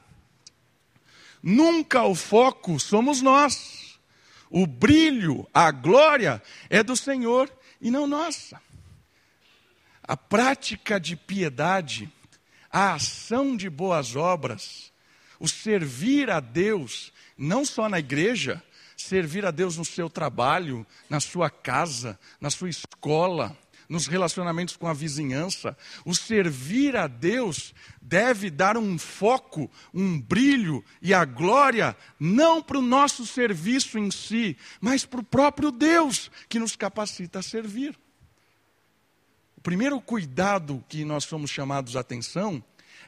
Nunca 1.43 2.03
o 2.03 2.15
foco 2.15 2.79
somos 2.79 3.21
nós. 3.21 3.99
O 4.49 4.65
brilho, 4.65 5.45
a 5.53 5.69
glória 5.69 6.41
é 6.69 6.81
do 6.81 6.95
Senhor 6.95 7.51
e 7.81 7.91
não 7.91 8.07
nossa. 8.07 8.61
A 10.01 10.15
prática 10.15 10.99
de 10.99 11.15
piedade, 11.15 12.09
a 12.71 12.93
ação 12.93 13.57
de 13.57 13.69
boas 13.69 14.15
obras, 14.15 14.93
o 15.39 15.47
servir 15.47 16.29
a 16.29 16.39
Deus, 16.39 17.11
não 17.37 17.65
só 17.65 17.89
na 17.89 17.99
igreja, 17.99 18.63
servir 19.05 19.45
a 19.45 19.51
Deus 19.51 19.77
no 19.77 19.85
seu 19.85 20.09
trabalho, 20.09 20.85
na 21.09 21.19
sua 21.19 21.49
casa, 21.49 22.19
na 22.41 22.49
sua 22.49 22.69
escola, 22.69 23.57
nos 23.87 24.07
relacionamentos 24.07 24.75
com 24.75 24.87
a 24.87 24.93
vizinhança. 24.93 25.77
O 26.03 26.13
servir 26.15 26.95
a 26.95 27.07
Deus 27.07 27.73
deve 28.01 28.49
dar 28.49 28.77
um 28.77 28.97
foco, 28.97 29.69
um 29.93 30.19
brilho 30.19 30.83
e 31.01 31.13
a 31.13 31.23
glória, 31.23 31.95
não 32.19 32.61
para 32.61 32.79
o 32.79 32.81
nosso 32.81 33.25
serviço 33.25 33.97
em 33.99 34.09
si, 34.09 34.57
mas 34.81 35.05
para 35.05 35.19
o 35.19 35.23
próprio 35.23 35.71
Deus 35.71 36.31
que 36.49 36.59
nos 36.59 36.75
capacita 36.75 37.39
a 37.39 37.43
servir. 37.43 37.97
O 39.57 39.61
primeiro 39.61 39.99
cuidado 40.01 40.83
que 40.89 41.05
nós 41.05 41.23
somos 41.25 41.49
chamados 41.49 41.95
a 41.95 41.99
atenção 41.99 42.63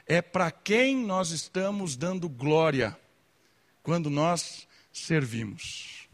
é 0.06 0.22
para 0.22 0.50
quem 0.50 0.96
nós 0.96 1.30
estamos 1.30 1.96
dando 1.96 2.28
glória 2.28 2.96
quando 3.82 4.10
nós 4.10 4.67
servimos. 4.92 6.08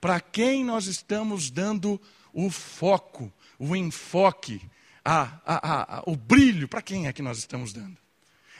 Para 0.00 0.20
quem 0.20 0.64
nós 0.64 0.86
estamos 0.86 1.50
dando 1.50 2.00
o 2.32 2.50
foco, 2.50 3.32
o 3.58 3.74
enfoque, 3.74 4.60
a, 5.04 5.40
a, 5.46 5.98
a, 5.98 6.02
o 6.06 6.16
brilho, 6.16 6.68
para 6.68 6.82
quem 6.82 7.06
é 7.06 7.12
que 7.12 7.22
nós 7.22 7.38
estamos 7.38 7.72
dando? 7.72 7.96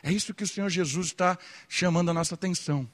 É 0.03 0.13
isso 0.13 0.35
que 0.35 0.45
o 0.45 0.47
Senhor 0.47 0.69
Jesus 0.69 1.07
está 1.07 1.39
chamando 1.69 2.11
a 2.11 2.15
nossa 2.15 2.35
atenção. 2.35 2.89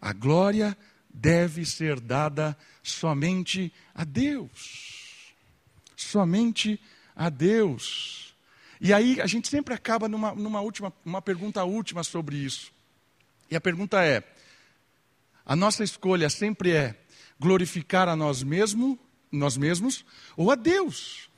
A 0.00 0.12
glória 0.12 0.76
deve 1.08 1.64
ser 1.64 2.00
dada 2.00 2.56
somente 2.82 3.72
a 3.94 4.04
Deus. 4.04 5.34
Somente 5.96 6.80
a 7.14 7.28
Deus. 7.28 8.34
E 8.80 8.92
aí 8.92 9.20
a 9.20 9.26
gente 9.26 9.48
sempre 9.48 9.72
acaba 9.72 10.08
numa, 10.08 10.34
numa 10.34 10.60
última, 10.60 10.92
uma 11.04 11.22
pergunta 11.22 11.62
última 11.64 12.02
sobre 12.02 12.36
isso. 12.36 12.72
E 13.50 13.56
a 13.56 13.60
pergunta 13.60 14.04
é: 14.04 14.22
a 15.44 15.54
nossa 15.54 15.84
escolha 15.84 16.30
sempre 16.30 16.72
é 16.72 16.98
glorificar 17.38 18.08
a 18.08 18.16
nós 18.16 18.42
mesmos 18.42 18.98
nós 19.34 19.56
mesmos 19.56 20.04
ou 20.36 20.50
a 20.50 20.54
Deus. 20.54 21.28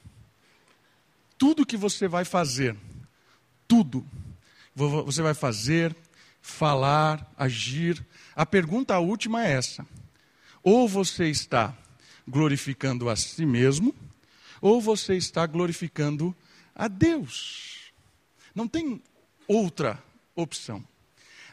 Tudo 1.38 1.66
que 1.66 1.76
você 1.76 2.06
vai 2.06 2.24
fazer, 2.24 2.76
tudo, 3.66 4.06
você 4.74 5.22
vai 5.22 5.34
fazer, 5.34 5.94
falar, 6.40 7.30
agir. 7.36 8.04
A 8.34 8.46
pergunta 8.46 8.98
última 8.98 9.44
é 9.44 9.52
essa: 9.52 9.86
ou 10.62 10.88
você 10.88 11.28
está 11.28 11.76
glorificando 12.26 13.08
a 13.08 13.16
si 13.16 13.44
mesmo, 13.44 13.94
ou 14.60 14.80
você 14.80 15.14
está 15.16 15.46
glorificando 15.46 16.34
a 16.74 16.88
Deus. 16.88 17.92
Não 18.54 18.66
tem 18.66 19.02
outra 19.46 20.02
opção. 20.34 20.82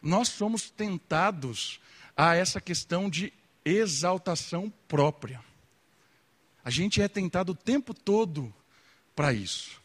Nós 0.01 0.29
somos 0.29 0.69
tentados 0.69 1.79
a 2.15 2.36
essa 2.36 2.62
questão 2.62 3.10
de 3.10 3.34
exaltação 3.65 4.72
própria. 4.88 5.41
A 6.63 6.70
gente 6.70 7.01
é 7.01 7.08
tentado 7.08 7.51
o 7.51 7.55
tempo 7.55 7.93
todo 7.93 8.53
para 9.15 9.34
isso. 9.34 9.82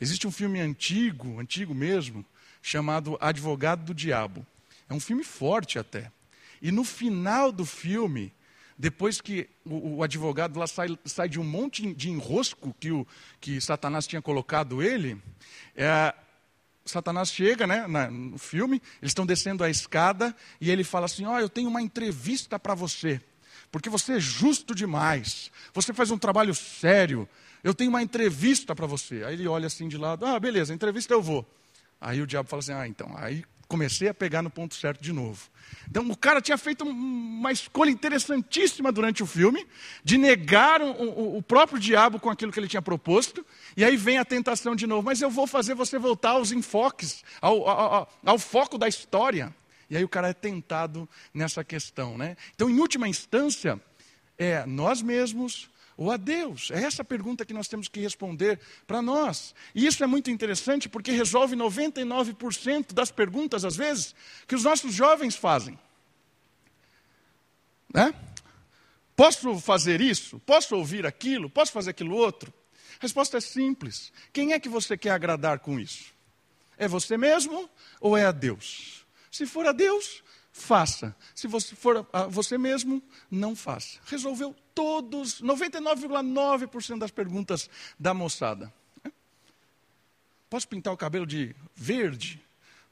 Existe 0.00 0.26
um 0.26 0.30
filme 0.30 0.60
antigo, 0.60 1.38
antigo 1.38 1.74
mesmo, 1.74 2.24
chamado 2.62 3.16
Advogado 3.20 3.84
do 3.84 3.94
Diabo. 3.94 4.46
É 4.88 4.94
um 4.94 5.00
filme 5.00 5.24
forte 5.24 5.78
até. 5.78 6.10
E 6.60 6.70
no 6.70 6.84
final 6.84 7.52
do 7.52 7.64
filme, 7.64 8.32
depois 8.78 9.20
que 9.20 9.48
o, 9.64 9.96
o 9.96 10.02
advogado 10.02 10.58
lá 10.58 10.66
sai, 10.66 10.98
sai, 11.04 11.28
de 11.28 11.38
um 11.38 11.44
monte 11.44 11.94
de 11.94 12.10
enrosco 12.10 12.74
que, 12.80 12.90
o, 12.90 13.06
que 13.40 13.60
Satanás 13.60 14.06
tinha 14.06 14.22
colocado 14.22 14.82
ele, 14.82 15.20
é, 15.76 16.14
Satanás 16.84 17.30
chega 17.30 17.66
né, 17.66 17.86
no 18.10 18.38
filme, 18.38 18.82
eles 19.00 19.10
estão 19.10 19.26
descendo 19.26 19.62
a 19.62 19.70
escada 19.70 20.34
e 20.60 20.70
ele 20.70 20.82
fala 20.84 21.06
assim: 21.06 21.24
Ó, 21.26 21.34
oh, 21.34 21.38
eu 21.38 21.48
tenho 21.48 21.68
uma 21.68 21.82
entrevista 21.82 22.58
para 22.58 22.74
você 22.74 23.20
porque 23.70 23.88
você 23.88 24.14
é 24.14 24.20
justo 24.20 24.74
demais, 24.74 25.50
você 25.72 25.92
faz 25.92 26.10
um 26.10 26.18
trabalho 26.18 26.54
sério, 26.54 27.28
eu 27.62 27.72
tenho 27.72 27.90
uma 27.90 28.02
entrevista 28.02 28.74
para 28.74 28.86
você. 28.86 29.22
Aí 29.24 29.34
ele 29.34 29.46
olha 29.46 29.66
assim 29.66 29.88
de 29.88 29.96
lado, 29.96 30.26
ah, 30.26 30.38
beleza, 30.40 30.74
entrevista 30.74 31.14
eu 31.14 31.22
vou. 31.22 31.48
Aí 32.00 32.20
o 32.20 32.26
diabo 32.26 32.48
fala 32.48 32.60
assim, 32.60 32.72
ah, 32.72 32.88
então, 32.88 33.14
aí 33.16 33.44
comecei 33.70 34.08
a 34.08 34.14
pegar 34.14 34.42
no 34.42 34.50
ponto 34.50 34.74
certo 34.74 35.00
de 35.00 35.12
novo. 35.12 35.48
Então 35.88 36.10
o 36.10 36.16
cara 36.16 36.40
tinha 36.40 36.58
feito 36.58 36.84
uma 36.84 37.52
escolha 37.52 37.88
interessantíssima 37.88 38.90
durante 38.90 39.22
o 39.22 39.26
filme, 39.26 39.64
de 40.02 40.18
negar 40.18 40.82
o, 40.82 40.90
o, 40.90 41.36
o, 41.36 41.42
próprio 41.42 41.78
diabo 41.78 42.18
com 42.18 42.28
aquilo 42.28 42.50
que 42.50 42.58
ele 42.58 42.66
tinha 42.66 42.82
proposto, 42.82 43.46
e 43.76 43.84
aí 43.84 43.96
vem 43.96 44.18
a 44.18 44.24
tentação 44.24 44.74
de 44.74 44.88
novo, 44.88 45.04
mas 45.04 45.22
eu 45.22 45.30
vou 45.30 45.46
fazer 45.46 45.74
você 45.74 46.00
voltar 46.00 46.30
aos 46.30 46.50
enfoques, 46.50 47.22
ao, 47.40 47.68
ao, 47.68 47.94
ao, 47.94 48.12
ao 48.26 48.38
foco 48.40 48.76
da 48.76 48.88
história. 48.88 49.54
E 49.88 49.96
aí 49.96 50.02
o 50.02 50.08
cara 50.08 50.28
é 50.28 50.34
tentado 50.34 51.08
nessa 51.32 51.62
questão, 51.62 52.18
né? 52.18 52.36
Então, 52.54 52.68
em 52.68 52.78
última 52.78 53.08
instância, 53.08 53.80
é 54.36 54.66
nós 54.66 55.00
mesmos 55.00 55.70
ou 55.96 56.10
a 56.10 56.16
Deus? 56.16 56.70
É 56.70 56.82
essa 56.82 57.04
pergunta 57.04 57.44
que 57.44 57.52
nós 57.52 57.68
temos 57.68 57.88
que 57.88 58.00
responder 58.00 58.58
para 58.86 59.02
nós. 59.02 59.54
E 59.74 59.86
isso 59.86 60.02
é 60.02 60.06
muito 60.06 60.30
interessante 60.30 60.88
porque 60.88 61.12
resolve 61.12 61.54
99% 61.56 62.92
das 62.92 63.10
perguntas, 63.10 63.64
às 63.64 63.76
vezes, 63.76 64.14
que 64.46 64.54
os 64.54 64.64
nossos 64.64 64.94
jovens 64.94 65.36
fazem. 65.36 65.78
Né? 67.92 68.14
Posso 69.14 69.58
fazer 69.58 70.00
isso? 70.00 70.38
Posso 70.40 70.74
ouvir 70.76 71.04
aquilo? 71.04 71.50
Posso 71.50 71.72
fazer 71.72 71.90
aquilo 71.90 72.16
outro? 72.16 72.52
A 72.98 73.02
resposta 73.02 73.38
é 73.38 73.40
simples. 73.40 74.12
Quem 74.32 74.52
é 74.52 74.60
que 74.60 74.68
você 74.68 74.96
quer 74.96 75.10
agradar 75.10 75.58
com 75.58 75.78
isso? 75.78 76.12
É 76.78 76.88
você 76.88 77.16
mesmo 77.18 77.68
ou 78.00 78.16
é 78.16 78.24
a 78.24 78.32
Deus? 78.32 79.04
Se 79.30 79.46
for 79.46 79.66
a 79.66 79.72
Deus, 79.72 80.22
faça. 80.60 81.16
Se 81.34 81.48
você 81.48 81.74
for 81.74 82.06
a 82.12 82.24
você 82.24 82.56
mesmo, 82.58 83.02
não 83.30 83.56
faça. 83.56 83.98
Resolveu 84.06 84.54
todos, 84.74 85.40
99,9% 85.40 86.98
das 86.98 87.10
perguntas 87.10 87.68
da 87.98 88.14
moçada. 88.14 88.72
Posso 90.48 90.68
pintar 90.68 90.92
o 90.92 90.96
cabelo 90.96 91.26
de 91.26 91.54
verde? 91.74 92.42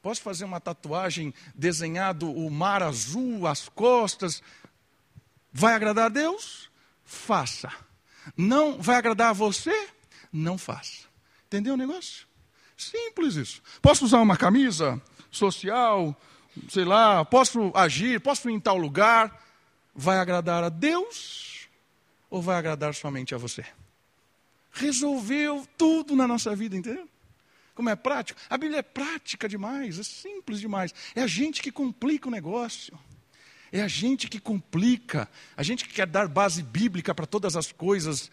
Posso 0.01 0.23
fazer 0.23 0.45
uma 0.45 0.61
tatuagem 0.61 1.35
desenhado 1.55 2.31
o 2.31 2.51
mar 2.51 2.83
azul, 2.83 3.47
as 3.47 3.69
costas? 3.69 4.43
Vai 5.53 5.75
agradar 5.75 6.07
a 6.07 6.09
Deus? 6.09 6.71
Faça. 7.05 7.73
Não 8.37 8.81
vai 8.81 8.97
agradar 8.97 9.31
a 9.31 9.33
você? 9.33 9.89
Não 10.33 10.57
faça. 10.57 11.09
Entendeu 11.47 11.75
o 11.75 11.77
negócio? 11.79 12.27
Simples 12.77 13.35
isso. 13.35 13.63
Posso 13.83 14.05
usar 14.05 14.21
uma 14.21 14.37
camisa 14.37 15.03
social, 15.31 16.17
sei 16.69 16.85
lá, 16.85 17.25
posso 17.25 17.73
agir, 17.75 18.21
posso 18.21 18.49
ir 18.49 18.55
em 18.55 18.61
tal 18.61 18.77
lugar, 18.77 19.45
vai 19.95 20.19
agradar 20.19 20.63
a 20.65 20.69
Deus 20.69 21.69
ou 22.31 22.41
vai 22.43 22.57
agradar 22.57 22.95
somente 22.95 23.35
a 23.35 23.39
você? 23.39 23.65
Resolveu 24.73 25.67
tudo 25.77 26.15
na 26.15 26.27
nossa 26.27 26.55
vida, 26.55 26.77
entendeu? 26.77 27.09
Como 27.75 27.89
é 27.89 27.97
prático? 27.97 28.41
A 28.51 28.59
Bíblia 28.59 28.81
é 28.81 28.83
prática 28.83 29.49
demais, 29.49 29.99
é 29.99 30.03
simples 30.03 30.61
demais. 30.61 30.93
É 31.15 31.23
a 31.23 31.27
gente 31.27 31.63
que 31.63 31.71
complica 31.71 32.29
o 32.29 32.31
negócio. 32.31 32.99
É 33.73 33.83
a 33.83 33.89
gente 33.89 34.29
que 34.29 34.41
complica, 34.41 35.29
a 35.57 35.63
gente 35.63 35.87
que 35.87 35.95
quer 35.95 36.07
dar 36.07 36.27
base 36.29 36.63
bíblica 36.63 37.15
para 37.15 37.27
todas 37.27 37.57
as 37.57 37.71
coisas, 37.71 38.31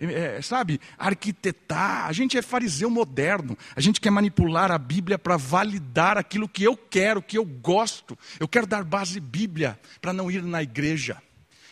é, 0.00 0.40
sabe, 0.40 0.80
arquitetar. 0.96 2.06
A 2.06 2.12
gente 2.12 2.38
é 2.38 2.42
fariseu 2.42 2.88
moderno, 2.88 3.56
a 3.76 3.80
gente 3.80 4.00
quer 4.00 4.10
manipular 4.10 4.72
a 4.72 4.78
Bíblia 4.78 5.18
para 5.18 5.36
validar 5.36 6.16
aquilo 6.16 6.48
que 6.48 6.64
eu 6.64 6.76
quero, 6.76 7.22
que 7.22 7.36
eu 7.36 7.44
gosto. 7.44 8.18
Eu 8.40 8.48
quero 8.48 8.66
dar 8.66 8.84
base 8.84 9.20
bíblia 9.20 9.78
para 10.00 10.12
não 10.12 10.30
ir 10.30 10.42
na 10.42 10.62
igreja. 10.62 11.22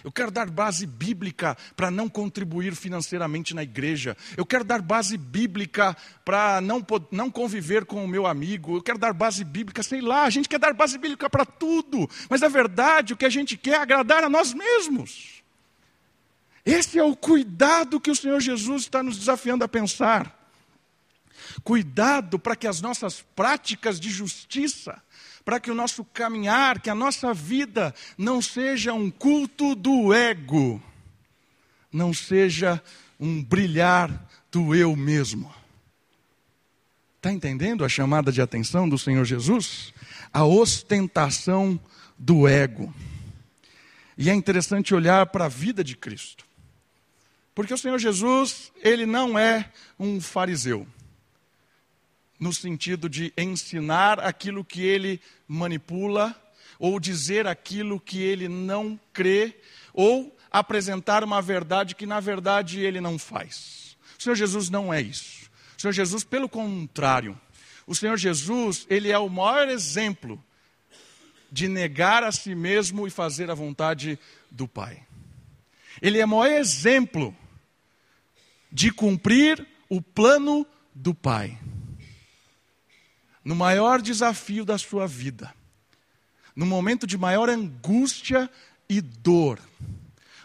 Eu 0.07 0.13
quero 0.13 0.31
dar 0.31 0.49
base 0.49 0.87
bíblica 0.87 1.59
para 1.75 1.91
não 1.91 2.09
contribuir 2.09 2.77
financeiramente 2.77 3.53
na 3.53 3.65
igreja. 3.65 4.17
Eu 4.37 4.47
quero 4.47 4.63
dar 4.63 4.81
base 4.81 5.17
bíblica 5.17 5.97
para 6.25 6.61
não, 6.61 6.81
não 7.11 7.29
conviver 7.29 7.85
com 7.85 8.05
o 8.05 8.07
meu 8.07 8.25
amigo. 8.25 8.77
Eu 8.77 8.83
quero 8.83 9.01
dar 9.01 9.13
base 9.13 9.43
bíblica, 9.43 9.83
sei 9.83 10.01
lá. 10.01 10.23
A 10.23 10.31
gente 10.31 10.49
quer 10.49 10.61
dar 10.61 10.73
base 10.75 10.97
bíblica 10.97 11.29
para 11.29 11.45
tudo. 11.45 12.09
Mas 12.31 12.41
na 12.41 12.47
verdade, 12.47 13.15
o 13.15 13.17
que 13.17 13.25
a 13.25 13.29
gente 13.29 13.57
quer 13.57 13.73
é 13.73 13.79
agradar 13.79 14.23
a 14.23 14.29
nós 14.29 14.55
mesmos. 14.55 15.43
Esse 16.65 17.01
é 17.01 17.03
o 17.03 17.17
cuidado 17.17 18.01
que 18.01 18.13
o 18.13 18.15
Senhor 18.15 18.39
Jesus 18.39 18.83
está 18.83 19.03
nos 19.03 19.19
desafiando 19.19 19.65
a 19.65 19.69
pensar. 19.69 20.37
Cuidado 21.65 22.39
para 22.39 22.55
que 22.55 22.69
as 22.69 22.81
nossas 22.81 23.25
práticas 23.35 23.99
de 23.99 24.11
justiça 24.11 25.03
para 25.47 25.61
que 25.61 25.71
o 25.71 25.75
nosso 25.77 26.05
caminhar, 26.05 26.81
que 26.81 26.91
a 26.91 26.95
nossa 26.95 27.33
vida 27.33 27.95
não 28.19 28.43
seja 28.43 28.93
um 28.93 29.09
culto 29.09 29.77
do 29.77 30.13
ego, 30.13 30.83
não 31.93 32.13
seja 32.13 32.83
um 33.19 33.45
brilhar 33.45 34.29
do 34.51 34.75
eu 34.75 34.97
mesmo. 34.97 35.55
Está 37.19 37.33
entendendo 37.33 37.85
a 37.85 37.89
chamada 37.89 38.33
de 38.33 38.43
atenção 38.43 38.89
do 38.89 38.99
Senhor 38.99 39.25
Jesus? 39.25 39.95
A 40.33 40.45
ostentação 40.45 41.79
do 42.19 42.49
ego. 42.49 42.93
E 44.19 44.29
é 44.29 44.35
interessante 44.35 44.97
olhar 44.97 45.27
para 45.27 45.45
a 45.45 45.49
vida 45.49 45.85
de 45.85 45.97
Cristo. 45.97 46.45
Porque 47.55 47.73
o 47.73 47.79
Senhor 47.79 48.01
Jesus, 48.01 48.73
ele 48.83 49.07
não 49.07 49.39
é 49.39 49.71
um 49.97 50.21
fariseu 50.21 50.89
no 52.39 52.53
sentido 52.53 53.09
de 53.09 53.33
ensinar 53.37 54.21
aquilo 54.21 54.65
que 54.65 54.83
ele 54.83 55.21
manipula, 55.49 56.35
ou 56.79 57.01
dizer 57.01 57.47
aquilo 57.47 57.99
que 57.99 58.21
ele 58.21 58.49
não 58.49 58.99
crê, 59.13 59.57
ou 59.93 60.37
apresentar 60.51 61.25
uma 61.25 61.41
verdade 61.41 61.95
que 61.95 62.07
na 62.07 62.21
verdade 62.21 62.81
ele 62.81 63.01
não 63.01 63.19
faz. 63.19 63.97
O 64.19 64.23
Senhor 64.23 64.35
Jesus 64.35 64.71
não 64.71 64.93
é 64.93 65.01
isso. 65.01 65.51
O 65.77 65.81
Senhor 65.81 65.93
Jesus, 65.93 66.25
pelo 66.25 66.49
contrário, 66.49 67.39
o 67.87 67.95
Senhor 67.95 68.17
Jesus, 68.17 68.87
ele 68.89 69.11
é 69.11 69.19
o 69.19 69.29
maior 69.29 69.69
exemplo 69.69 70.43
de 71.51 71.69
negar 71.69 72.25
a 72.25 72.33
si 72.33 72.55
mesmo 72.55 73.07
e 73.07 73.11
fazer 73.11 73.51
a 73.51 73.55
vontade 73.55 74.19
do 74.51 74.67
Pai. 74.67 75.03
Ele 76.03 76.19
é 76.19 76.25
o 76.25 76.29
maior 76.29 76.49
exemplo 76.49 77.35
de 78.71 78.91
cumprir 78.91 79.67
o 79.89 80.03
plano 80.03 80.67
do 80.95 81.15
Pai 81.15 81.59
no 83.47 83.55
maior 83.55 84.03
desafio 84.03 84.65
da 84.65 84.77
sua 84.77 85.07
vida, 85.07 85.55
no 86.57 86.67
momento 86.67 87.07
de 87.07 87.17
maior 87.17 87.49
angústia 87.49 88.51
e 88.89 89.01
dor, 89.01 89.61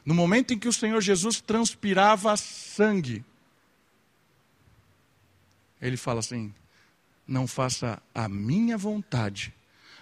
no 0.06 0.14
momento 0.14 0.54
em 0.54 0.60
que 0.60 0.68
o 0.68 0.74
Senhor 0.74 1.02
Jesus 1.02 1.42
transpirava 1.42 2.38
sangue, 2.38 3.26
ele 5.82 5.98
fala 5.98 6.20
assim: 6.20 6.54
não 7.28 7.48
faça 7.48 8.00
a 8.14 8.30
minha 8.30 8.78
vontade, 8.78 9.52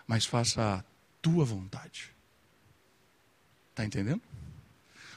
mas 0.06 0.26
faça 0.26 0.62
a 0.62 0.84
tua 1.22 1.46
vontade. 1.46 2.14
Está 3.70 3.86
entendendo? 3.86 4.22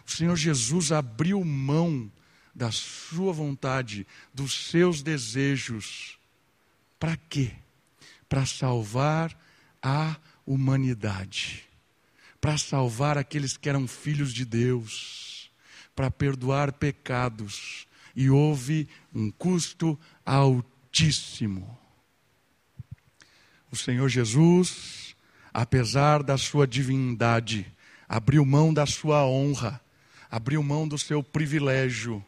O 0.06 0.10
Senhor 0.12 0.36
Jesus 0.36 0.92
abriu 0.92 1.44
mão 1.44 2.08
da 2.54 2.70
sua 2.70 3.32
vontade, 3.32 4.06
dos 4.32 4.68
seus 4.68 5.02
desejos. 5.02 6.16
Para 6.96 7.16
quê? 7.28 7.56
Para 8.32 8.46
salvar 8.46 9.38
a 9.82 10.16
humanidade, 10.46 11.64
para 12.40 12.56
salvar 12.56 13.18
aqueles 13.18 13.58
que 13.58 13.68
eram 13.68 13.86
filhos 13.86 14.32
de 14.32 14.46
Deus, 14.46 15.50
para 15.94 16.10
perdoar 16.10 16.72
pecados, 16.72 17.86
e 18.16 18.30
houve 18.30 18.88
um 19.14 19.30
custo 19.30 20.00
altíssimo. 20.24 21.78
O 23.70 23.76
Senhor 23.76 24.08
Jesus, 24.08 25.14
apesar 25.52 26.22
da 26.22 26.38
sua 26.38 26.66
divindade, 26.66 27.70
abriu 28.08 28.46
mão 28.46 28.72
da 28.72 28.86
sua 28.86 29.26
honra, 29.26 29.78
abriu 30.30 30.62
mão 30.62 30.88
do 30.88 30.96
seu 30.96 31.22
privilégio 31.22 32.24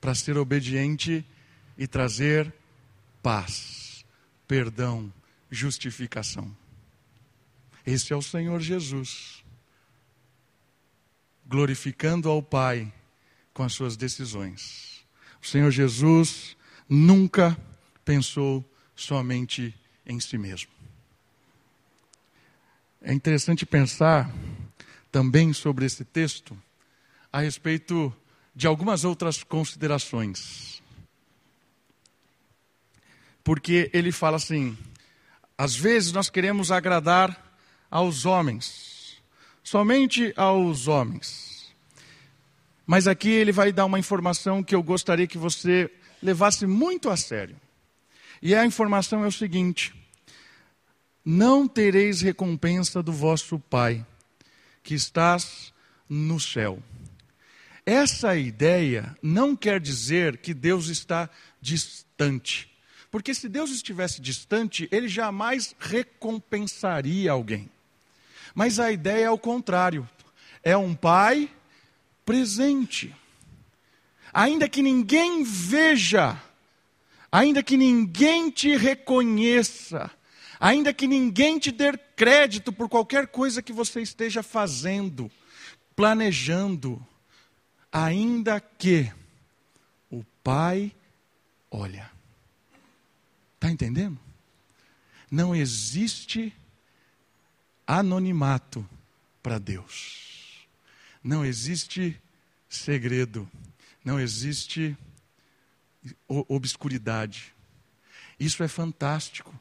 para 0.00 0.14
ser 0.14 0.38
obediente 0.38 1.26
e 1.76 1.86
trazer 1.86 2.50
paz 3.22 3.79
perdão, 4.50 5.12
justificação. 5.48 6.50
Esse 7.86 8.12
é 8.12 8.16
o 8.16 8.20
Senhor 8.20 8.58
Jesus, 8.58 9.44
glorificando 11.46 12.28
ao 12.28 12.42
Pai 12.42 12.92
com 13.54 13.62
as 13.62 13.72
suas 13.72 13.96
decisões. 13.96 15.06
O 15.40 15.46
Senhor 15.46 15.70
Jesus 15.70 16.56
nunca 16.88 17.56
pensou 18.04 18.68
somente 18.96 19.72
em 20.04 20.18
si 20.18 20.36
mesmo. 20.36 20.72
É 23.00 23.12
interessante 23.12 23.64
pensar 23.64 24.34
também 25.12 25.52
sobre 25.52 25.86
esse 25.86 26.04
texto 26.04 26.60
a 27.32 27.40
respeito 27.40 28.12
de 28.52 28.66
algumas 28.66 29.04
outras 29.04 29.44
considerações 29.44 30.82
porque 33.50 33.90
ele 33.92 34.12
fala 34.12 34.36
assim: 34.36 34.78
às 35.58 35.74
vezes 35.74 36.12
nós 36.12 36.30
queremos 36.30 36.70
agradar 36.70 37.58
aos 37.90 38.24
homens, 38.24 39.20
somente 39.60 40.32
aos 40.36 40.86
homens. 40.86 41.74
Mas 42.86 43.08
aqui 43.08 43.28
ele 43.28 43.50
vai 43.50 43.72
dar 43.72 43.86
uma 43.86 43.98
informação 43.98 44.62
que 44.62 44.72
eu 44.72 44.80
gostaria 44.84 45.26
que 45.26 45.36
você 45.36 45.90
levasse 46.22 46.64
muito 46.64 47.10
a 47.10 47.16
sério. 47.16 47.56
E 48.40 48.54
a 48.54 48.64
informação 48.64 49.24
é 49.24 49.26
o 49.26 49.32
seguinte: 49.32 49.92
não 51.24 51.66
tereis 51.66 52.20
recompensa 52.20 53.02
do 53.02 53.12
vosso 53.12 53.58
Pai, 53.58 54.06
que 54.80 54.94
estás 54.94 55.74
no 56.08 56.38
céu. 56.38 56.80
Essa 57.84 58.36
ideia 58.36 59.12
não 59.20 59.56
quer 59.56 59.80
dizer 59.80 60.36
que 60.36 60.54
Deus 60.54 60.86
está 60.86 61.28
distante. 61.60 62.69
Porque 63.10 63.34
se 63.34 63.48
Deus 63.48 63.70
estivesse 63.70 64.20
distante, 64.20 64.88
ele 64.92 65.08
jamais 65.08 65.74
recompensaria 65.78 67.32
alguém. 67.32 67.68
Mas 68.54 68.78
a 68.78 68.92
ideia 68.92 69.26
é 69.26 69.30
o 69.30 69.38
contrário. 69.38 70.08
É 70.62 70.76
um 70.76 70.94
pai 70.94 71.50
presente. 72.24 73.14
Ainda 74.32 74.68
que 74.68 74.82
ninguém 74.82 75.42
veja, 75.42 76.40
ainda 77.32 77.62
que 77.62 77.76
ninguém 77.76 78.50
te 78.50 78.76
reconheça, 78.76 80.10
ainda 80.60 80.92
que 80.92 81.08
ninguém 81.08 81.58
te 81.58 81.72
dê 81.72 81.96
crédito 82.14 82.72
por 82.72 82.88
qualquer 82.88 83.26
coisa 83.26 83.62
que 83.62 83.72
você 83.72 84.00
esteja 84.02 84.42
fazendo, 84.42 85.30
planejando, 85.96 87.04
ainda 87.90 88.60
que 88.60 89.10
o 90.10 90.24
Pai 90.44 90.92
olha. 91.70 92.19
Está 93.60 93.70
entendendo? 93.70 94.18
Não 95.30 95.54
existe 95.54 96.50
anonimato 97.86 98.88
para 99.42 99.58
Deus. 99.58 100.66
Não 101.22 101.44
existe 101.44 102.18
segredo. 102.70 103.46
Não 104.02 104.18
existe 104.18 104.96
obscuridade. 106.26 107.54
Isso 108.38 108.62
é 108.62 108.68
fantástico. 108.68 109.54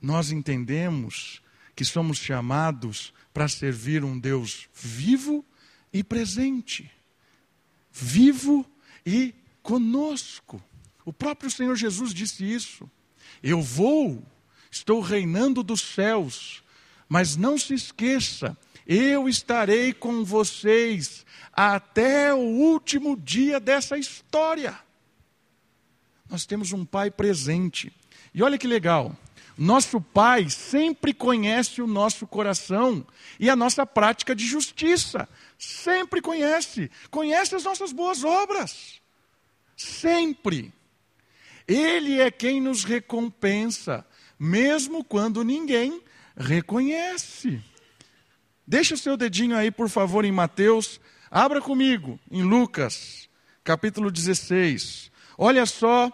Nós 0.00 0.30
entendemos 0.30 1.42
que 1.74 1.84
somos 1.84 2.16
chamados 2.16 3.12
para 3.34 3.48
servir 3.48 4.02
um 4.02 4.18
Deus 4.18 4.66
vivo 4.72 5.44
e 5.92 6.02
presente. 6.02 6.90
Vivo 7.92 8.64
e 9.04 9.34
conosco. 9.62 10.58
O 11.04 11.12
próprio 11.12 11.50
Senhor 11.50 11.76
Jesus 11.76 12.14
disse 12.14 12.42
isso. 12.42 12.90
Eu 13.42 13.60
vou, 13.60 14.22
estou 14.70 15.00
reinando 15.00 15.62
dos 15.62 15.80
céus, 15.80 16.62
mas 17.08 17.36
não 17.36 17.58
se 17.58 17.74
esqueça, 17.74 18.56
eu 18.86 19.28
estarei 19.28 19.92
com 19.92 20.24
vocês 20.24 21.26
até 21.52 22.32
o 22.32 22.38
último 22.38 23.16
dia 23.16 23.58
dessa 23.58 23.98
história. 23.98 24.78
Nós 26.28 26.46
temos 26.46 26.72
um 26.72 26.84
Pai 26.84 27.10
presente. 27.10 27.92
E 28.34 28.42
olha 28.42 28.58
que 28.58 28.66
legal, 28.66 29.16
nosso 29.56 30.00
Pai 30.00 30.50
sempre 30.50 31.14
conhece 31.14 31.80
o 31.80 31.86
nosso 31.86 32.26
coração 32.26 33.06
e 33.40 33.48
a 33.48 33.56
nossa 33.56 33.86
prática 33.86 34.34
de 34.34 34.44
justiça. 34.44 35.28
Sempre 35.58 36.20
conhece. 36.20 36.90
Conhece 37.10 37.54
as 37.54 37.64
nossas 37.64 37.92
boas 37.92 38.22
obras. 38.22 39.00
Sempre. 39.76 40.72
Ele 41.66 42.20
é 42.20 42.30
quem 42.30 42.60
nos 42.60 42.84
recompensa, 42.84 44.06
mesmo 44.38 45.02
quando 45.02 45.42
ninguém 45.42 46.00
reconhece. 46.36 47.62
Deixa 48.66 48.94
o 48.94 48.98
seu 48.98 49.16
dedinho 49.16 49.56
aí, 49.56 49.70
por 49.70 49.88
favor, 49.88 50.24
em 50.24 50.32
Mateus. 50.32 51.00
Abra 51.30 51.60
comigo 51.60 52.18
em 52.30 52.42
Lucas, 52.42 53.28
capítulo 53.64 54.10
16. 54.10 55.10
Olha 55.36 55.66
só 55.66 56.10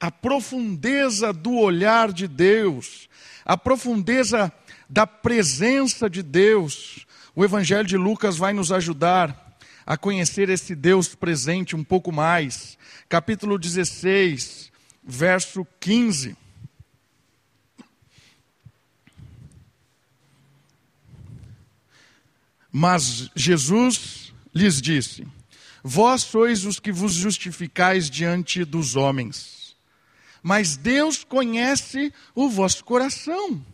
a 0.00 0.10
profundeza 0.10 1.32
do 1.32 1.56
olhar 1.56 2.12
de 2.12 2.26
Deus, 2.26 3.08
a 3.44 3.56
profundeza 3.56 4.52
da 4.88 5.06
presença 5.06 6.10
de 6.10 6.22
Deus. 6.22 7.06
O 7.34 7.44
Evangelho 7.44 7.86
de 7.86 7.96
Lucas 7.96 8.36
vai 8.36 8.52
nos 8.52 8.70
ajudar 8.70 9.56
a 9.86 9.96
conhecer 9.96 10.48
esse 10.48 10.74
Deus 10.74 11.14
presente 11.14 11.76
um 11.76 11.84
pouco 11.84 12.12
mais. 12.12 12.78
Capítulo 13.08 13.58
16, 13.58 14.63
verso 15.04 15.66
15. 15.80 16.36
Mas 22.72 23.30
Jesus 23.36 24.32
lhes 24.54 24.80
disse: 24.80 25.26
Vós 25.82 26.22
sois 26.22 26.64
os 26.64 26.80
que 26.80 26.90
vos 26.90 27.12
justificais 27.12 28.10
diante 28.10 28.64
dos 28.64 28.96
homens, 28.96 29.76
mas 30.42 30.76
Deus 30.76 31.22
conhece 31.22 32.12
o 32.34 32.48
vosso 32.48 32.84
coração. 32.84 33.64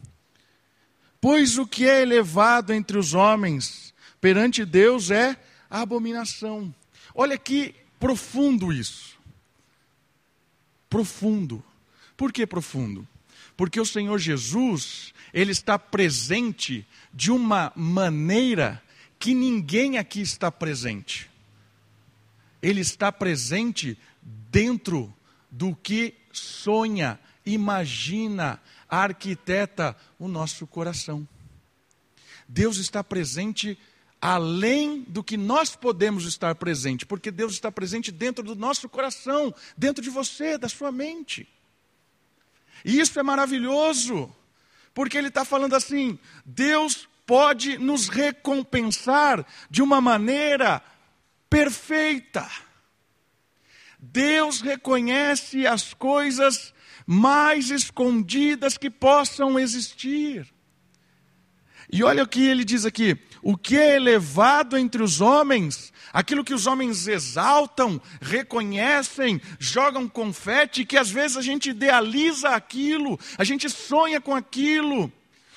Pois 1.21 1.59
o 1.59 1.66
que 1.66 1.87
é 1.87 2.03
elevado 2.03 2.73
entre 2.73 2.99
os 2.99 3.14
homens 3.14 3.95
perante 4.21 4.64
Deus 4.64 5.11
é 5.11 5.37
abominação. 5.69 6.75
Olha 7.14 7.38
que 7.38 7.75
profundo 7.99 8.73
isso. 8.73 9.20
Profundo. 10.90 11.64
Por 12.16 12.31
que 12.31 12.46
profundo? 12.46 13.09
Porque 13.57 13.81
o 13.81 13.87
Senhor 13.87 14.18
Jesus, 14.18 15.14
ele 15.33 15.53
está 15.53 15.79
presente 15.79 16.87
de 17.14 17.31
uma 17.31 17.72
maneira 17.74 18.83
que 19.18 19.35
ninguém 19.35 19.96
aqui 19.96 20.20
está 20.20 20.50
presente. 20.50 21.31
Ele 22.61 22.81
está 22.81 23.11
presente 23.11 23.96
dentro 24.50 25.14
do 25.50 25.74
que 25.74 26.14
sonha, 26.33 27.18
imagina, 27.44 28.61
arquiteta 28.88 29.96
o 30.18 30.29
nosso 30.29 30.66
coração. 30.66 31.26
Deus 32.48 32.79
está 32.79 33.05
presente 33.05 33.79
além 34.21 35.03
do 35.09 35.25
que 35.25 35.37
nós 35.37 35.75
podemos 35.75 36.25
estar 36.25 36.55
presente, 36.55 37.07
porque 37.07 37.31
Deus 37.31 37.53
está 37.53 37.73
presente 37.73 38.13
dentro 38.13 38.45
do 38.45 38.55
nosso 38.55 38.89
coração, 38.89 39.55
dentro 39.77 40.03
de 40.03 40.11
você, 40.11 40.59
da 40.59 40.69
sua 40.69 40.93
mente. 40.93 41.49
E 42.85 43.01
isso 43.01 43.19
é 43.19 43.23
maravilhoso, 43.23 44.31
porque 44.93 45.17
Ele 45.17 45.29
está 45.29 45.45
falando 45.45 45.75
assim: 45.75 46.19
Deus 46.45 47.09
pode 47.27 47.79
nos 47.79 48.09
recompensar 48.09 49.47
de 49.71 49.83
uma 49.83 50.01
maneira 50.01 50.83
perfeita. 51.49 52.49
Deus 53.99 54.61
reconhece 54.61 55.67
as 55.67 55.93
coisas 55.93 56.73
mais 57.07 57.71
escondidas 57.71 58.79
que 58.79 58.91
possam 58.91 59.59
existir. 59.59 60.47
E 61.92 62.05
olha 62.05 62.22
o 62.22 62.29
que 62.29 62.46
ele 62.46 62.64
diz 62.64 62.85
aqui: 62.85 63.18
o 63.42 63.57
que 63.57 63.76
é 63.76 63.96
elevado 63.96 64.76
entre 64.76 65.03
os 65.03 65.20
homens, 65.20 65.92
aquilo 66.12 66.44
que 66.44 66.55
os 66.55 66.66
homens 66.66 67.09
exaltam, 67.09 68.00
reconhecem, 68.20 69.40
jogam 69.59 70.09
confete, 70.09 70.85
que 70.85 70.96
às 70.96 71.11
vezes 71.11 71.37
a 71.37 71.42
gente 71.42 71.70
idealiza 71.70 72.50
aquilo, 72.50 73.18
a 73.37 73.44
gente 73.44 73.68
sonha 73.68 74.20
com 74.20 74.35
aquilo, 74.35 75.12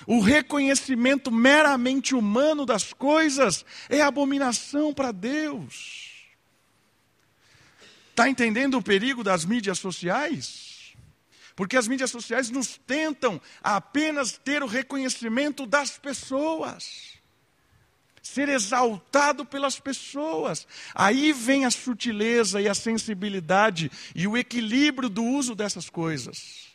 o 0.07 0.21
reconhecimento 0.21 1.31
meramente 1.31 2.15
humano 2.15 2.65
das 2.65 2.93
coisas 2.93 3.65
é 3.89 4.01
abominação 4.01 4.93
para 4.93 5.11
Deus. 5.11 6.11
Está 8.09 8.29
entendendo 8.29 8.77
o 8.77 8.83
perigo 8.83 9.23
das 9.23 9.45
mídias 9.45 9.79
sociais? 9.79 10.72
Porque 11.55 11.77
as 11.77 11.87
mídias 11.87 12.11
sociais 12.11 12.49
nos 12.49 12.77
tentam 12.77 13.39
apenas 13.61 14.37
ter 14.37 14.63
o 14.63 14.67
reconhecimento 14.67 15.65
das 15.65 15.97
pessoas, 15.97 17.13
ser 18.21 18.49
exaltado 18.49 19.45
pelas 19.45 19.79
pessoas. 19.79 20.67
Aí 20.95 21.31
vem 21.31 21.65
a 21.65 21.71
sutileza 21.71 22.61
e 22.61 22.67
a 22.67 22.73
sensibilidade 22.73 23.91
e 24.15 24.27
o 24.27 24.37
equilíbrio 24.37 25.09
do 25.09 25.23
uso 25.23 25.53
dessas 25.53 25.89
coisas 25.89 26.73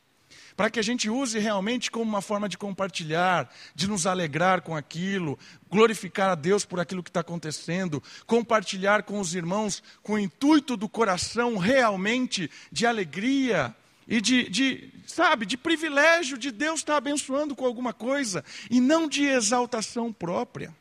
para 0.58 0.70
que 0.70 0.80
a 0.80 0.82
gente 0.82 1.08
use 1.08 1.38
realmente 1.38 1.88
como 1.88 2.02
uma 2.02 2.20
forma 2.20 2.48
de 2.48 2.58
compartilhar, 2.58 3.48
de 3.76 3.86
nos 3.86 4.08
alegrar 4.08 4.60
com 4.60 4.74
aquilo, 4.74 5.38
glorificar 5.70 6.30
a 6.30 6.34
Deus 6.34 6.64
por 6.64 6.80
aquilo 6.80 7.00
que 7.00 7.10
está 7.10 7.20
acontecendo, 7.20 8.02
compartilhar 8.26 9.04
com 9.04 9.20
os 9.20 9.36
irmãos 9.36 9.80
com 10.02 10.14
o 10.14 10.18
intuito 10.18 10.76
do 10.76 10.88
coração 10.88 11.58
realmente 11.58 12.50
de 12.72 12.86
alegria 12.86 13.72
e 14.08 14.22
de, 14.22 14.48
de 14.48 14.90
sabe, 15.06 15.44
de 15.44 15.58
privilégio 15.58 16.38
de 16.38 16.50
Deus 16.50 16.80
estar 16.80 16.96
abençoando 16.96 17.54
com 17.54 17.66
alguma 17.66 17.92
coisa 17.92 18.42
e 18.70 18.80
não 18.80 19.06
de 19.06 19.24
exaltação 19.24 20.10
própria. 20.10 20.74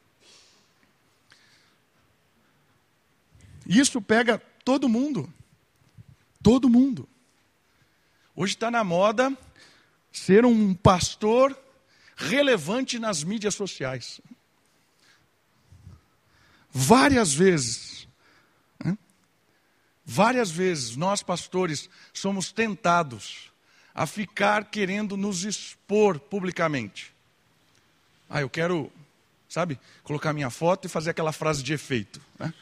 Isso 3.65 4.01
pega 4.01 4.39
todo 4.63 4.87
mundo. 4.87 5.31
Todo 6.41 6.69
mundo. 6.69 7.07
Hoje 8.33 8.53
está 8.53 8.71
na 8.71 8.83
moda 8.83 9.37
ser 10.09 10.45
um 10.45 10.73
pastor 10.73 11.57
relevante 12.15 12.97
nas 12.97 13.23
mídias 13.23 13.55
sociais. 13.55 14.21
Várias 16.71 17.33
vezes? 17.33 17.86
Várias 20.09 20.49
vezes 20.49 20.95
nós 20.95 21.21
pastores 21.21 21.89
somos 22.13 22.53
tentados 22.53 23.51
a 23.93 24.07
ficar 24.07 24.63
querendo 24.65 25.17
nos 25.17 25.43
expor 25.43 26.17
publicamente. 26.17 27.13
Ah, 28.29 28.39
eu 28.39 28.49
quero, 28.49 28.89
sabe, 29.49 29.77
colocar 30.03 30.31
minha 30.31 30.49
foto 30.49 30.85
e 30.85 30.89
fazer 30.89 31.09
aquela 31.09 31.33
frase 31.33 31.61
de 31.61 31.73
efeito. 31.73 32.21
Né? 32.39 32.53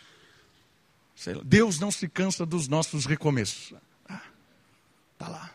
Lá, 1.28 1.42
Deus 1.44 1.80
não 1.80 1.92
se 1.92 2.10
cansa 2.10 2.46
dos 2.46 2.68
nossos 2.68 3.06
recomeços. 3.06 3.74
Ah, 4.10 4.22
tá 5.20 5.28
lá. 5.28 5.52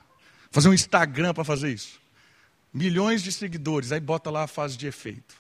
Fazer 0.52 0.68
um 0.68 0.74
Instagram 0.74 1.34
para 1.34 1.44
fazer 1.44 1.72
isso. 1.72 2.00
Milhões 2.72 3.20
de 3.20 3.32
seguidores, 3.32 3.90
aí 3.90 4.00
bota 4.00 4.30
lá 4.30 4.44
a 4.44 4.48
fase 4.48 4.76
de 4.76 4.86
efeito. 4.86 5.34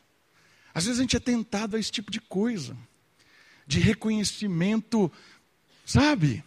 Às 0.74 0.84
vezes 0.84 0.98
a 0.98 1.02
gente 1.02 1.16
é 1.16 1.20
tentado 1.20 1.76
a 1.76 1.80
esse 1.80 1.92
tipo 1.92 2.10
de 2.10 2.20
coisa, 2.20 2.76
de 3.66 3.78
reconhecimento, 3.78 5.10
sabe? 5.90 6.44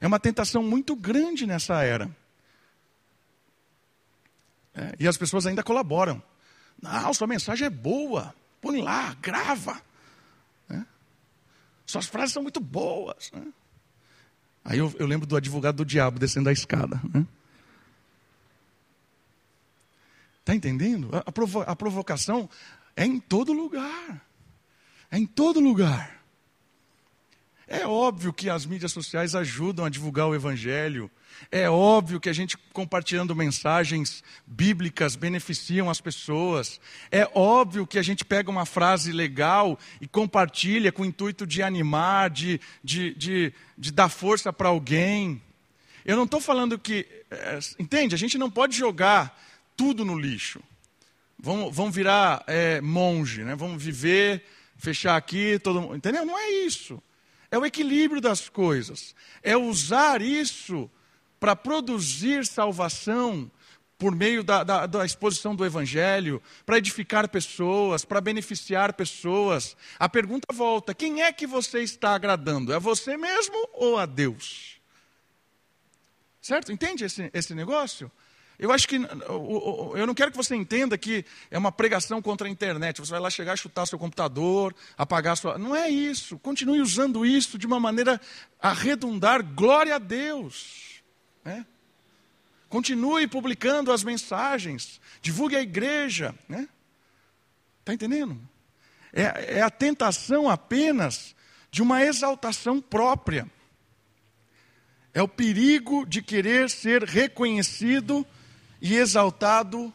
É 0.00 0.06
uma 0.06 0.20
tentação 0.20 0.62
muito 0.62 0.94
grande 0.94 1.46
nessa 1.46 1.82
era. 1.82 2.10
É, 4.74 4.94
e 5.00 5.08
as 5.08 5.16
pessoas 5.16 5.46
ainda 5.46 5.62
colaboram. 5.62 6.22
Não, 6.80 7.12
sua 7.12 7.26
mensagem 7.26 7.66
é 7.66 7.70
boa, 7.70 8.34
põe 8.60 8.80
lá, 8.80 9.14
grava. 9.20 9.80
É. 10.70 10.82
Suas 11.84 12.06
frases 12.06 12.32
são 12.32 12.42
muito 12.42 12.60
boas. 12.60 13.30
Né? 13.32 13.46
Aí 14.64 14.78
eu, 14.78 14.94
eu, 14.98 15.06
lembro 15.06 15.26
do 15.26 15.36
advogado 15.36 15.76
do 15.76 15.84
diabo 15.84 16.18
descendo 16.18 16.48
a 16.48 16.52
escada. 16.52 17.00
Né? 17.12 17.26
Está 20.38 20.54
entendendo? 20.54 21.10
A, 21.12 21.32
provo 21.32 21.60
a 21.62 21.74
provocação 21.76 22.48
é 22.96 23.04
em 23.04 23.18
todo 23.18 23.52
lugar. 23.52 24.24
É 25.10 25.18
em 25.18 25.26
todo 25.26 25.58
lugar. 25.58 26.19
É 27.72 27.86
óbvio 27.86 28.32
que 28.32 28.50
as 28.50 28.66
mídias 28.66 28.90
sociais 28.90 29.36
ajudam 29.36 29.84
a 29.84 29.88
divulgar 29.88 30.26
o 30.26 30.34
Evangelho. 30.34 31.08
É 31.52 31.70
óbvio 31.70 32.18
que 32.18 32.28
a 32.28 32.32
gente 32.32 32.58
compartilhando 32.72 33.34
mensagens 33.36 34.24
bíblicas 34.44 35.14
beneficiam 35.14 35.88
as 35.88 36.00
pessoas. 36.00 36.80
É 37.12 37.30
óbvio 37.32 37.86
que 37.86 37.96
a 37.96 38.02
gente 38.02 38.24
pega 38.24 38.50
uma 38.50 38.66
frase 38.66 39.12
legal 39.12 39.78
e 40.00 40.08
compartilha 40.08 40.90
com 40.90 41.02
o 41.02 41.06
intuito 41.06 41.46
de 41.46 41.62
animar, 41.62 42.28
de, 42.28 42.60
de, 42.82 43.14
de, 43.14 43.52
de 43.78 43.92
dar 43.92 44.08
força 44.08 44.52
para 44.52 44.68
alguém. 44.68 45.40
Eu 46.04 46.16
não 46.16 46.24
estou 46.24 46.40
falando 46.40 46.76
que. 46.76 47.06
É, 47.30 47.60
entende? 47.78 48.16
A 48.16 48.18
gente 48.18 48.36
não 48.36 48.50
pode 48.50 48.76
jogar 48.76 49.40
tudo 49.76 50.04
no 50.04 50.18
lixo. 50.18 50.60
Vamos, 51.38 51.72
vamos 51.72 51.94
virar 51.94 52.42
é, 52.48 52.80
monge, 52.80 53.44
né? 53.44 53.54
vamos 53.54 53.80
viver, 53.80 54.44
fechar 54.76 55.16
aqui, 55.16 55.56
todo 55.60 55.80
mundo. 55.80 55.94
Entendeu? 55.94 56.26
Não 56.26 56.36
é 56.36 56.50
isso. 56.50 57.00
É 57.50 57.58
o 57.58 57.66
equilíbrio 57.66 58.20
das 58.20 58.48
coisas. 58.48 59.14
É 59.42 59.56
usar 59.56 60.22
isso 60.22 60.90
para 61.38 61.56
produzir 61.56 62.46
salvação 62.46 63.50
por 63.98 64.14
meio 64.14 64.42
da, 64.42 64.64
da, 64.64 64.86
da, 64.86 65.04
exposição 65.04 65.54
do 65.54 65.64
Evangelho, 65.64 66.42
para 66.64 66.78
edificar 66.78 67.28
pessoas, 67.28 68.02
para 68.02 68.18
beneficiar 68.18 68.94
pessoas. 68.94 69.76
A 69.98 70.08
pergunta 70.08 70.46
volta: 70.54 70.94
quem 70.94 71.22
é 71.22 71.30
que 71.32 71.46
você 71.46 71.82
está 71.82 72.14
agradando? 72.14 72.72
É 72.72 72.80
você 72.80 73.16
mesmo 73.16 73.68
ou 73.74 73.98
a 73.98 74.06
Deus? 74.06 74.80
Certo? 76.40 76.72
Entende 76.72 77.04
esse, 77.04 77.30
esse 77.34 77.54
negócio? 77.54 78.10
Eu 78.60 78.70
acho 78.70 78.86
que 78.86 78.96
eu 78.96 80.06
não 80.06 80.14
quero 80.14 80.30
que 80.30 80.36
você 80.36 80.54
entenda 80.54 80.98
que 80.98 81.24
é 81.50 81.56
uma 81.56 81.72
pregação 81.72 82.20
contra 82.20 82.46
a 82.46 82.50
internet. 82.50 83.00
Você 83.00 83.10
vai 83.10 83.18
lá 83.18 83.30
chegar, 83.30 83.56
chutar 83.56 83.86
seu 83.86 83.98
computador, 83.98 84.76
apagar 84.98 85.34
sua. 85.38 85.56
Não 85.56 85.74
é 85.74 85.88
isso. 85.88 86.38
Continue 86.38 86.82
usando 86.82 87.24
isso 87.24 87.56
de 87.56 87.66
uma 87.66 87.80
maneira 87.80 88.20
a 88.60 88.68
arredondar 88.68 89.42
glória 89.42 89.94
a 89.94 89.98
Deus. 89.98 91.02
Né? 91.42 91.64
Continue 92.68 93.26
publicando 93.26 93.90
as 93.90 94.04
mensagens. 94.04 95.00
Divulgue 95.22 95.56
a 95.56 95.62
igreja. 95.62 96.34
Está 96.42 96.56
né? 96.58 96.68
Tá 97.82 97.94
entendendo? 97.94 98.38
É, 99.10 99.56
é 99.56 99.62
a 99.62 99.70
tentação 99.70 100.50
apenas 100.50 101.34
de 101.70 101.80
uma 101.80 102.04
exaltação 102.04 102.78
própria. 102.78 103.50
É 105.14 105.22
o 105.22 105.28
perigo 105.28 106.04
de 106.04 106.20
querer 106.20 106.68
ser 106.68 107.04
reconhecido 107.04 108.26
e 108.80 108.96
exaltado 108.96 109.92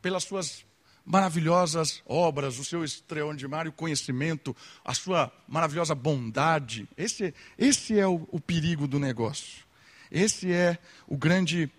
pelas 0.00 0.24
suas 0.24 0.64
maravilhosas 1.04 2.02
obras, 2.06 2.58
o 2.58 2.64
seu 2.64 2.84
extraordinário 2.84 3.72
conhecimento, 3.72 4.56
a 4.84 4.94
sua 4.94 5.32
maravilhosa 5.48 5.94
bondade. 5.94 6.88
Esse, 6.96 7.34
esse 7.58 7.98
é 7.98 8.06
o, 8.06 8.26
o 8.30 8.40
perigo 8.40 8.86
do 8.86 8.98
negócio. 8.98 9.64
Esse 10.10 10.52
é 10.52 10.78
o 11.06 11.16
grande 11.16 11.70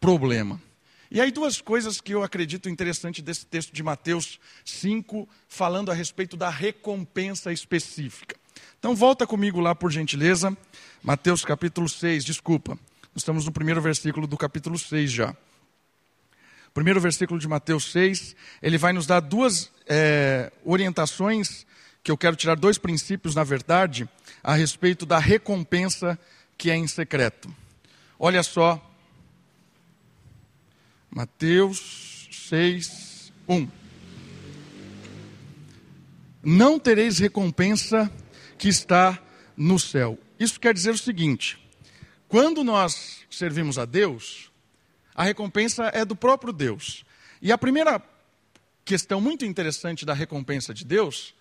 problema. 0.00 0.60
E 1.10 1.20
aí, 1.20 1.32
duas 1.32 1.60
coisas 1.60 2.00
que 2.00 2.14
eu 2.14 2.22
acredito 2.22 2.68
interessante 2.68 3.20
desse 3.20 3.44
texto 3.44 3.72
de 3.72 3.82
Mateus 3.82 4.38
5, 4.64 5.28
falando 5.48 5.90
a 5.90 5.94
respeito 5.94 6.36
da 6.36 6.48
recompensa 6.48 7.52
específica. 7.52 8.36
Então, 8.78 8.94
volta 8.94 9.26
comigo 9.26 9.58
lá, 9.58 9.74
por 9.74 9.90
gentileza. 9.90 10.56
Mateus 11.02 11.44
capítulo 11.44 11.88
6, 11.88 12.24
desculpa. 12.24 12.78
Estamos 13.14 13.44
no 13.44 13.52
primeiro 13.52 13.80
versículo 13.80 14.26
do 14.26 14.36
capítulo 14.36 14.78
6 14.78 15.10
já. 15.10 15.36
Primeiro 16.72 17.00
versículo 17.00 17.40
de 17.40 17.48
Mateus 17.48 17.90
6, 17.90 18.36
ele 18.62 18.78
vai 18.78 18.92
nos 18.92 19.06
dar 19.06 19.18
duas 19.18 19.70
é, 19.88 20.52
orientações, 20.64 21.66
que 22.04 22.10
eu 22.10 22.16
quero 22.16 22.36
tirar 22.36 22.54
dois 22.54 22.78
princípios, 22.78 23.34
na 23.34 23.42
verdade, 23.42 24.08
a 24.42 24.54
respeito 24.54 25.04
da 25.04 25.18
recompensa 25.18 26.18
que 26.56 26.70
é 26.70 26.76
em 26.76 26.86
secreto. 26.86 27.52
Olha 28.16 28.42
só, 28.44 28.80
Mateus 31.10 32.28
6, 32.48 33.32
1. 33.48 33.68
Não 36.42 36.78
tereis 36.78 37.18
recompensa 37.18 38.10
que 38.56 38.68
está 38.68 39.18
no 39.56 39.78
céu. 39.78 40.16
Isso 40.38 40.60
quer 40.60 40.72
dizer 40.72 40.90
o 40.92 40.98
seguinte: 40.98 41.59
quando 42.30 42.62
nós 42.62 43.24
servimos 43.28 43.76
a 43.76 43.84
Deus, 43.84 44.52
a 45.12 45.24
recompensa 45.24 45.90
é 45.92 46.04
do 46.04 46.14
próprio 46.14 46.52
Deus. 46.52 47.04
E 47.42 47.50
a 47.50 47.58
primeira 47.58 48.00
questão 48.84 49.20
muito 49.20 49.44
interessante 49.44 50.06
da 50.06 50.14
recompensa 50.14 50.72
de 50.72 50.84
Deus 50.84 51.34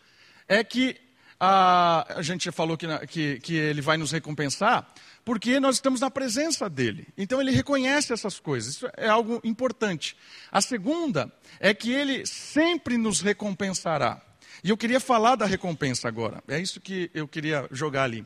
é 0.47 0.63
que 0.63 0.99
a, 1.39 2.17
a 2.17 2.21
gente 2.23 2.52
falou 2.52 2.75
que, 2.75 2.88
que, 3.06 3.39
que 3.39 3.54
ele 3.54 3.82
vai 3.82 3.97
nos 3.97 4.12
recompensar 4.12 4.91
porque 5.23 5.60
nós 5.60 5.75
estamos 5.75 6.02
na 6.02 6.10
presença 6.10 6.67
dele. 6.67 7.08
Então 7.15 7.39
ele 7.39 7.52
reconhece 7.52 8.12
essas 8.12 8.39
coisas. 8.39 8.78
Isso 8.78 8.89
é 8.97 9.08
algo 9.08 9.39
importante. 9.43 10.17
A 10.52 10.60
segunda 10.60 11.32
é 11.60 11.71
que 11.71 11.91
ele 11.91 12.25
sempre 12.25 12.97
nos 12.97 13.21
recompensará. 13.21 14.19
E 14.63 14.71
eu 14.71 14.78
queria 14.78 14.99
falar 14.99 15.36
da 15.36 15.45
recompensa 15.45 16.08
agora. 16.08 16.43
É 16.47 16.60
isso 16.60 16.82
que 16.82 17.12
eu 17.13 17.28
queria 17.28 17.67
jogar 17.71 18.06
ali. 18.06 18.25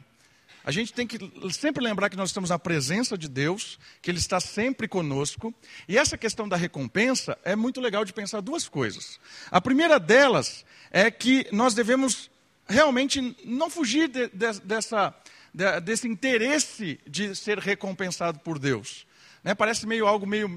A 0.65 0.71
gente 0.71 0.93
tem 0.93 1.05
que 1.05 1.19
sempre 1.51 1.83
lembrar 1.83 2.09
que 2.09 2.15
nós 2.15 2.29
estamos 2.29 2.49
na 2.49 2.57
presença 2.57 3.17
de 3.17 3.27
Deus, 3.27 3.77
que 4.01 4.09
Ele 4.09 4.17
está 4.17 4.39
sempre 4.39 4.87
conosco. 4.87 5.53
E 5.87 5.97
essa 5.97 6.17
questão 6.17 6.47
da 6.47 6.55
recompensa 6.55 7.37
é 7.43 7.55
muito 7.55 7.81
legal 7.81 8.05
de 8.05 8.13
pensar 8.13 8.39
duas 8.39 8.69
coisas. 8.69 9.19
A 9.51 9.59
primeira 9.59 9.99
delas 9.99 10.65
é 10.89 11.11
que 11.11 11.47
nós 11.51 11.73
devemos 11.73 12.31
realmente 12.65 13.35
não 13.43 13.69
fugir 13.69 14.07
de, 14.07 14.27
de, 14.29 14.59
dessa, 14.61 15.13
de, 15.53 15.81
desse 15.81 16.07
interesse 16.07 16.97
de 17.05 17.35
ser 17.35 17.59
recompensado 17.59 18.39
por 18.39 18.57
Deus. 18.57 19.05
Né? 19.43 19.53
Parece 19.53 19.85
meio 19.85 20.07
algo 20.07 20.25
meio 20.25 20.47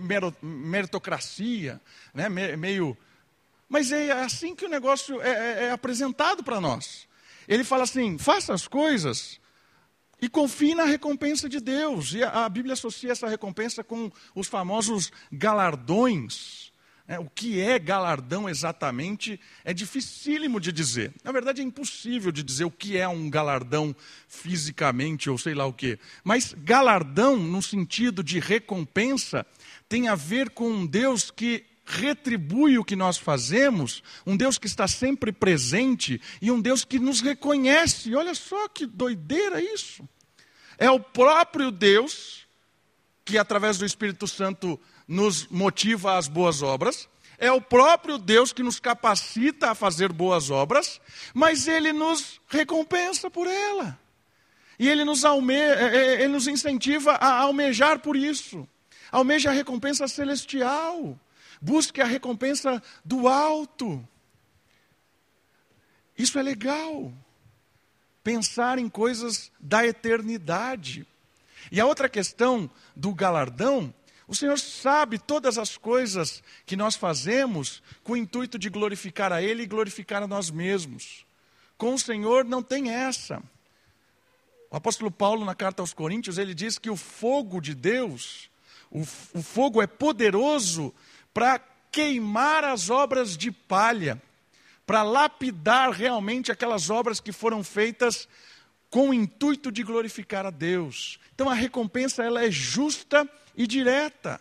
meritocracia, 0.40 1.80
né? 2.14 2.28
meio. 2.28 2.96
Mas 3.68 3.90
é 3.90 4.12
assim 4.12 4.54
que 4.54 4.64
o 4.64 4.68
negócio 4.68 5.20
é, 5.20 5.30
é, 5.30 5.64
é 5.64 5.70
apresentado 5.72 6.44
para 6.44 6.60
nós. 6.60 7.08
Ele 7.48 7.64
fala 7.64 7.82
assim: 7.82 8.16
faça 8.18 8.54
as 8.54 8.68
coisas 8.68 9.40
e 10.20 10.28
confie 10.28 10.74
na 10.74 10.84
recompensa 10.84 11.48
de 11.48 11.60
Deus. 11.60 12.12
E 12.12 12.22
a, 12.22 12.48
Bíblia 12.48 12.74
associa 12.74 13.12
essa 13.12 13.28
recompensa 13.28 13.84
com 13.84 14.10
os 14.34 14.46
famosos 14.46 15.12
galardões. 15.30 16.72
É, 17.08 17.20
o 17.20 17.30
que 17.30 17.60
é 17.60 17.78
galardão 17.78 18.48
exatamente 18.48 19.38
é 19.64 19.72
dificílimo 19.72 20.58
de 20.58 20.72
dizer. 20.72 21.12
Na 21.22 21.30
verdade, 21.30 21.60
é 21.60 21.64
impossível 21.64 22.32
de 22.32 22.42
dizer 22.42 22.64
o 22.64 22.70
que 22.70 22.96
é 22.96 23.06
um 23.06 23.30
galardão 23.30 23.94
fisicamente 24.26 25.30
ou 25.30 25.38
sei 25.38 25.54
lá 25.54 25.64
o 25.66 25.72
quê. 25.72 26.00
Mas 26.24 26.52
galardão, 26.58 27.36
no 27.36 27.62
sentido 27.62 28.24
de 28.24 28.40
recompensa, 28.40 29.46
tem 29.88 30.08
a 30.08 30.16
ver 30.16 30.50
com 30.50 30.68
um 30.68 30.86
Deus 30.86 31.30
que 31.30 31.64
retribui 31.86 32.76
o 32.78 32.84
que 32.84 32.96
nós 32.96 33.16
fazemos, 33.16 34.02
um 34.26 34.36
Deus 34.36 34.58
que 34.58 34.66
está 34.66 34.88
sempre 34.88 35.30
presente 35.30 36.20
e 36.42 36.50
um 36.50 36.60
Deus 36.60 36.84
que 36.84 36.98
nos 36.98 37.20
reconhece. 37.20 38.14
Olha 38.14 38.34
só 38.34 38.68
que 38.68 38.84
doideira 38.84 39.62
isso. 39.62 40.06
É 40.76 40.90
o 40.90 40.98
próprio 40.98 41.70
Deus 41.70 42.44
que, 43.24 43.38
através 43.38 43.78
do 43.78 43.86
Espírito 43.86 44.26
Santo, 44.26 44.78
nos 45.06 45.46
motiva 45.46 46.18
às 46.18 46.26
boas 46.26 46.60
obras. 46.60 47.08
É 47.38 47.52
o 47.52 47.60
próprio 47.60 48.18
Deus 48.18 48.52
que 48.52 48.62
nos 48.62 48.80
capacita 48.80 49.70
a 49.70 49.74
fazer 49.74 50.12
boas 50.12 50.50
obras, 50.50 51.00
mas 51.32 51.68
Ele 51.68 51.92
nos 51.92 52.40
recompensa 52.48 53.30
por 53.30 53.46
ela. 53.46 53.98
E 54.78 54.88
Ele 54.88 55.04
nos, 55.04 55.24
alme... 55.24 55.54
É, 55.54 55.96
é, 55.96 56.22
ele 56.22 56.28
nos 56.28 56.46
incentiva 56.46 57.12
a 57.12 57.40
almejar 57.40 58.00
por 58.00 58.16
isso. 58.16 58.68
Almeja 59.12 59.50
a 59.50 59.52
recompensa 59.52 60.08
celestial. 60.08 61.18
Busque 61.66 62.00
a 62.00 62.04
recompensa 62.04 62.80
do 63.04 63.26
alto. 63.26 64.06
Isso 66.16 66.38
é 66.38 66.42
legal. 66.42 67.12
Pensar 68.22 68.78
em 68.78 68.88
coisas 68.88 69.50
da 69.58 69.84
eternidade. 69.84 71.04
E 71.72 71.80
a 71.80 71.84
outra 71.84 72.08
questão 72.08 72.70
do 72.94 73.12
galardão, 73.12 73.92
o 74.28 74.34
Senhor 74.34 74.56
sabe 74.60 75.18
todas 75.18 75.58
as 75.58 75.76
coisas 75.76 76.40
que 76.64 76.76
nós 76.76 76.94
fazemos 76.94 77.82
com 78.04 78.12
o 78.12 78.16
intuito 78.16 78.60
de 78.60 78.70
glorificar 78.70 79.32
a 79.32 79.42
Ele 79.42 79.64
e 79.64 79.66
glorificar 79.66 80.22
a 80.22 80.28
nós 80.28 80.52
mesmos. 80.52 81.26
Com 81.76 81.94
o 81.94 81.98
Senhor 81.98 82.44
não 82.44 82.62
tem 82.62 82.90
essa. 82.90 83.42
O 84.70 84.76
apóstolo 84.76 85.10
Paulo, 85.10 85.44
na 85.44 85.54
carta 85.56 85.82
aos 85.82 85.92
Coríntios, 85.92 86.38
ele 86.38 86.54
diz 86.54 86.78
que 86.78 86.90
o 86.90 86.96
fogo 86.96 87.60
de 87.60 87.74
Deus, 87.74 88.48
o, 88.88 89.00
o 89.00 89.42
fogo 89.42 89.82
é 89.82 89.86
poderoso 89.88 90.94
para 91.36 91.60
queimar 91.92 92.64
as 92.64 92.88
obras 92.88 93.36
de 93.36 93.52
palha, 93.52 94.22
para 94.86 95.02
lapidar 95.02 95.90
realmente 95.90 96.50
aquelas 96.50 96.88
obras 96.88 97.20
que 97.20 97.30
foram 97.30 97.62
feitas 97.62 98.26
com 98.88 99.10
o 99.10 99.14
intuito 99.14 99.70
de 99.70 99.82
glorificar 99.82 100.46
a 100.46 100.50
Deus. 100.50 101.20
Então 101.34 101.50
a 101.50 101.52
recompensa 101.52 102.24
ela 102.24 102.42
é 102.42 102.50
justa 102.50 103.28
e 103.54 103.66
direta, 103.66 104.40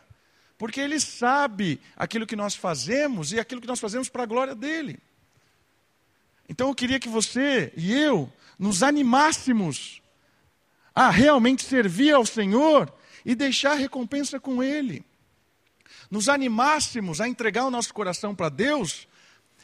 porque 0.58 0.80
ele 0.80 0.98
sabe 0.98 1.82
aquilo 1.98 2.26
que 2.26 2.34
nós 2.34 2.56
fazemos 2.56 3.34
e 3.34 3.42
aquilo 3.42 3.60
que 3.60 3.68
nós 3.68 3.82
fazemos 3.82 4.08
para 4.08 4.24
a 4.24 4.28
glória 4.28 4.56
dele. 4.56 4.98
Então 6.48 6.70
eu 6.70 6.76
queria 6.76 6.98
que 6.98 7.10
você 7.10 7.74
e 7.76 7.94
eu 7.94 8.32
nos 8.58 8.82
animássemos 8.82 10.02
a 10.96 11.10
realmente 11.10 11.62
servir 11.62 12.14
ao 12.14 12.26
Senhor 12.26 12.90
e 13.26 13.36
deixar 13.36 13.74
recompensa 13.74 14.40
com 14.40 14.64
ele 14.64 15.04
nos 16.10 16.30
animássemos 16.30 17.20
a 17.22 17.28
entregar 17.28 17.66
o 17.66 17.72
nosso 17.72 17.94
coração 17.94 18.36
para 18.36 18.50
Deus, 18.50 19.08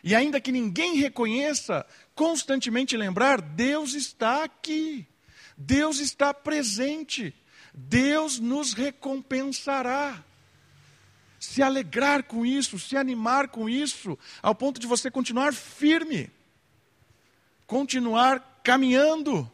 e 0.04 0.16
ainda 0.16 0.42
que 0.42 0.52
ninguém 0.52 0.96
reconheça, 0.96 1.86
constantemente 2.16 2.98
lembrar: 2.98 3.42
Deus 3.42 3.94
está 3.94 4.44
aqui, 4.44 5.08
Deus 5.56 6.00
está 6.00 6.34
presente, 6.34 7.34
Deus 7.74 8.40
nos 8.40 8.74
recompensará. 8.74 10.24
Se 11.40 11.64
alegrar 11.64 12.24
com 12.24 12.46
isso, 12.46 12.78
se 12.78 12.96
animar 12.96 13.48
com 13.48 13.68
isso, 13.68 14.18
ao 14.44 14.54
ponto 14.54 14.80
de 14.80 14.86
você 14.86 15.10
continuar 15.10 15.54
firme, 15.54 16.30
continuar 17.66 18.62
caminhando. 18.64 19.52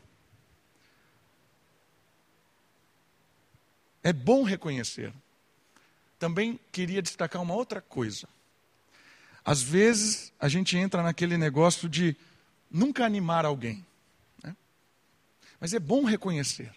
É 4.04 4.12
bom 4.12 4.44
reconhecer 4.44 5.14
também 6.20 6.60
queria 6.72 7.02
destacar 7.02 7.42
uma 7.42 7.54
outra 7.54 7.82
coisa. 7.82 8.28
Às 9.44 9.62
vezes 9.62 10.34
a 10.40 10.50
gente 10.50 10.78
entra 10.78 11.02
naquele 11.02 11.38
negócio 11.38 11.88
de 11.88 12.16
nunca 12.70 13.06
animar 13.06 13.46
alguém. 13.46 13.86
Né? 14.44 14.56
Mas 15.60 15.74
é 15.74 15.80
bom 15.80 16.04
reconhecer. 16.04 16.72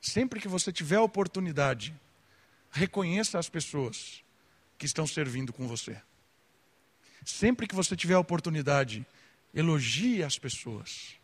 Sempre 0.00 0.40
que 0.40 0.48
você 0.48 0.72
tiver 0.72 1.00
oportunidade 1.00 1.94
reconheça 2.70 3.38
as 3.38 3.48
pessoas 3.48 4.22
que 4.76 4.86
estão 4.86 5.06
servindo 5.06 5.52
com 5.52 5.66
você. 5.66 6.00
Sempre 7.24 7.66
que 7.66 7.74
você 7.74 7.96
tiver 7.96 8.16
oportunidade, 8.16 9.04
elogie 9.52 10.22
as 10.22 10.38
pessoas. 10.38 11.16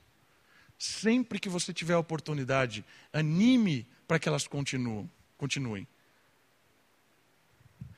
Sempre 0.78 1.38
que 1.38 1.48
você 1.48 1.72
tiver 1.72 1.96
oportunidade, 1.96 2.84
anime 3.12 3.86
para 4.08 4.18
que 4.18 4.28
elas 4.28 4.48
continuem. 4.48 5.86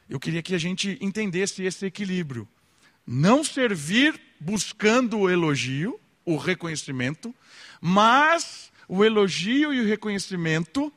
Eu 0.08 0.20
queria 0.20 0.42
que 0.42 0.54
a 0.54 0.58
gente 0.58 0.98
entendesse 1.00 1.62
esse 1.62 1.86
equilíbrio. 1.86 2.48
Não 3.06 3.42
servir 3.44 4.20
buscando 4.40 5.18
o 5.18 5.30
elogio, 5.30 6.00
o 6.24 6.36
reconhecimento, 6.36 7.34
mas 7.80 8.72
o 8.88 9.04
elogio 9.04 9.72
e 9.72 9.80
o 9.80 9.86
reconhecimento 9.86 10.92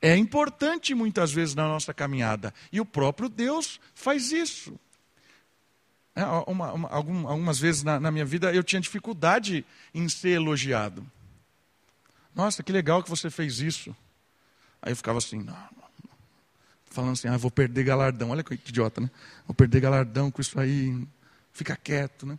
é 0.00 0.16
importante 0.16 0.94
muitas 0.94 1.32
vezes 1.32 1.54
na 1.54 1.66
nossa 1.66 1.94
caminhada. 1.94 2.52
E 2.70 2.80
o 2.80 2.84
próprio 2.84 3.28
Deus 3.28 3.80
faz 3.94 4.32
isso. 4.32 4.78
É, 6.14 6.24
uma, 6.24 6.72
uma, 6.72 6.88
algumas 6.88 7.58
vezes 7.58 7.82
na, 7.82 8.00
na 8.00 8.10
minha 8.10 8.24
vida 8.24 8.52
eu 8.54 8.64
tinha 8.64 8.80
dificuldade 8.80 9.64
em 9.92 10.08
ser 10.08 10.30
elogiado. 10.30 11.06
Nossa, 12.34 12.62
que 12.62 12.72
legal 12.72 13.02
que 13.02 13.10
você 13.10 13.30
fez 13.30 13.60
isso. 13.60 13.94
Aí 14.80 14.92
eu 14.92 14.96
ficava 14.96 15.18
assim, 15.18 15.42
não, 15.42 15.56
falando 16.96 17.12
assim, 17.12 17.28
ah, 17.28 17.36
vou 17.36 17.50
perder 17.50 17.84
galardão. 17.84 18.30
Olha 18.30 18.42
que 18.42 18.54
idiota, 18.54 19.00
né? 19.00 19.10
Vou 19.46 19.54
perder 19.54 19.80
galardão 19.80 20.30
com 20.30 20.40
isso 20.40 20.58
aí. 20.58 21.06
Fica 21.52 21.76
quieto, 21.76 22.26
né? 22.26 22.38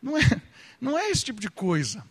Não 0.00 0.16
é, 0.16 0.42
não 0.80 0.98
é 0.98 1.10
esse 1.10 1.24
tipo 1.24 1.40
de 1.40 1.50
coisa. 1.50 2.04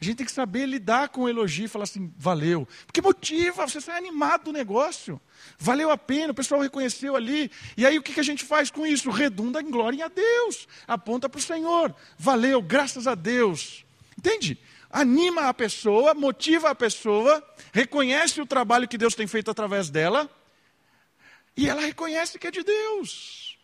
A 0.00 0.04
gente 0.04 0.16
tem 0.16 0.26
que 0.26 0.32
saber 0.32 0.66
lidar 0.66 1.10
com 1.10 1.22
o 1.22 1.28
elogio 1.28 1.66
e 1.66 1.68
falar 1.68 1.84
assim, 1.84 2.12
valeu. 2.18 2.66
Porque 2.86 3.00
motiva, 3.00 3.68
você 3.68 3.80
sai 3.80 3.96
animado 3.96 4.46
do 4.46 4.52
negócio. 4.52 5.20
Valeu 5.56 5.90
a 5.90 5.96
pena, 5.96 6.32
o 6.32 6.34
pessoal 6.34 6.60
reconheceu 6.60 7.14
ali. 7.14 7.48
E 7.76 7.86
aí 7.86 7.96
o 7.96 8.02
que 8.02 8.18
a 8.18 8.24
gente 8.24 8.44
faz 8.44 8.68
com 8.68 8.84
isso? 8.84 9.10
Redunda 9.10 9.60
em 9.60 9.70
glória 9.70 10.04
a 10.04 10.08
Deus. 10.08 10.66
Aponta 10.88 11.28
para 11.28 11.38
o 11.38 11.42
Senhor. 11.42 11.94
Valeu, 12.18 12.60
graças 12.60 13.06
a 13.06 13.14
Deus. 13.14 13.84
Entende? 14.18 14.58
Anima 14.90 15.42
a 15.48 15.54
pessoa, 15.54 16.14
motiva 16.14 16.70
a 16.70 16.74
pessoa, 16.74 17.42
reconhece 17.72 18.40
o 18.40 18.46
trabalho 18.46 18.88
que 18.88 18.98
Deus 18.98 19.14
tem 19.14 19.26
feito 19.28 19.50
através 19.50 19.88
dela. 19.88 20.28
E 21.56 21.68
ela 21.68 21.82
reconhece 21.82 22.38
que 22.38 22.46
é 22.46 22.50
de 22.50 22.62
Deus. 22.62 23.58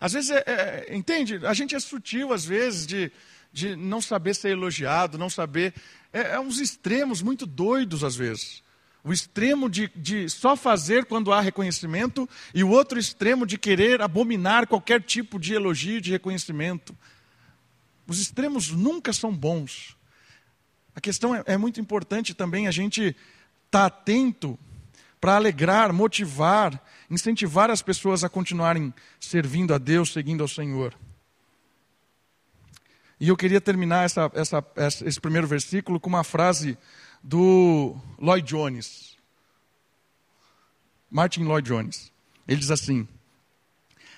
Às 0.00 0.12
vezes, 0.12 0.30
é, 0.30 0.44
é, 0.46 0.96
entende? 0.96 1.44
A 1.46 1.54
gente 1.54 1.74
é 1.74 1.80
sutil, 1.80 2.32
às 2.32 2.44
vezes, 2.44 2.86
de 2.86 3.10
de 3.56 3.74
não 3.74 4.02
saber 4.02 4.34
ser 4.34 4.50
elogiado, 4.50 5.16
não 5.16 5.30
saber. 5.30 5.72
É, 6.12 6.34
é 6.34 6.40
uns 6.40 6.60
extremos 6.60 7.22
muito 7.22 7.46
doidos 7.46 8.04
às 8.04 8.14
vezes. 8.14 8.62
O 9.02 9.14
extremo 9.14 9.70
de, 9.70 9.90
de 9.96 10.28
só 10.28 10.54
fazer 10.54 11.06
quando 11.06 11.32
há 11.32 11.40
reconhecimento 11.40 12.28
e 12.52 12.62
o 12.62 12.68
outro 12.68 12.98
extremo 12.98 13.46
de 13.46 13.56
querer 13.56 14.02
abominar 14.02 14.66
qualquer 14.66 15.00
tipo 15.00 15.38
de 15.38 15.54
elogio, 15.54 16.02
de 16.02 16.10
reconhecimento. 16.10 16.94
Os 18.06 18.20
extremos 18.20 18.70
nunca 18.70 19.10
são 19.10 19.34
bons. 19.34 19.96
A 20.94 21.00
questão 21.00 21.34
é, 21.34 21.42
é 21.46 21.56
muito 21.56 21.80
importante 21.80 22.34
também 22.34 22.68
a 22.68 22.70
gente 22.70 23.04
estar 23.04 23.16
tá 23.70 23.86
atento 23.86 24.58
para 25.26 25.34
alegrar, 25.34 25.92
motivar, 25.92 26.80
incentivar 27.10 27.68
as 27.68 27.82
pessoas 27.82 28.22
a 28.22 28.28
continuarem 28.28 28.94
servindo 29.18 29.74
a 29.74 29.78
Deus, 29.78 30.12
seguindo 30.12 30.40
ao 30.40 30.46
Senhor. 30.46 30.94
E 33.18 33.26
eu 33.26 33.36
queria 33.36 33.60
terminar 33.60 34.04
essa, 34.04 34.30
essa, 34.36 34.64
esse 35.04 35.20
primeiro 35.20 35.48
versículo 35.48 35.98
com 35.98 36.08
uma 36.08 36.22
frase 36.22 36.78
do 37.24 37.96
Lloyd 38.20 38.46
Jones. 38.46 39.16
Martin 41.10 41.42
Lloyd 41.42 41.66
Jones. 41.66 42.12
Ele 42.46 42.60
diz 42.60 42.70
assim: 42.70 43.08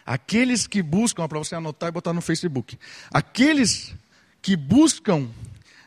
Aqueles 0.05 0.67
que 0.67 0.83
buscam, 0.83 1.27
para 1.27 1.39
você 1.39 1.55
anotar 1.55 1.89
e 1.89 1.93
botar 1.93 2.13
no 2.13 2.21
Facebook, 2.21 2.79
aqueles 3.11 3.95
que 4.43 4.55
buscam 4.55 5.31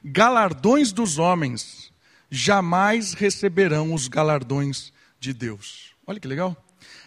galardões 0.04 0.92
dos 0.92 1.20
homens 1.20 1.94
jamais 2.28 3.14
receberão 3.14 3.94
os 3.94 4.08
galardões 4.08 4.91
de 5.22 5.34
Deus. 5.34 5.94
Olha 6.06 6.20
que 6.20 6.28
legal. 6.28 6.58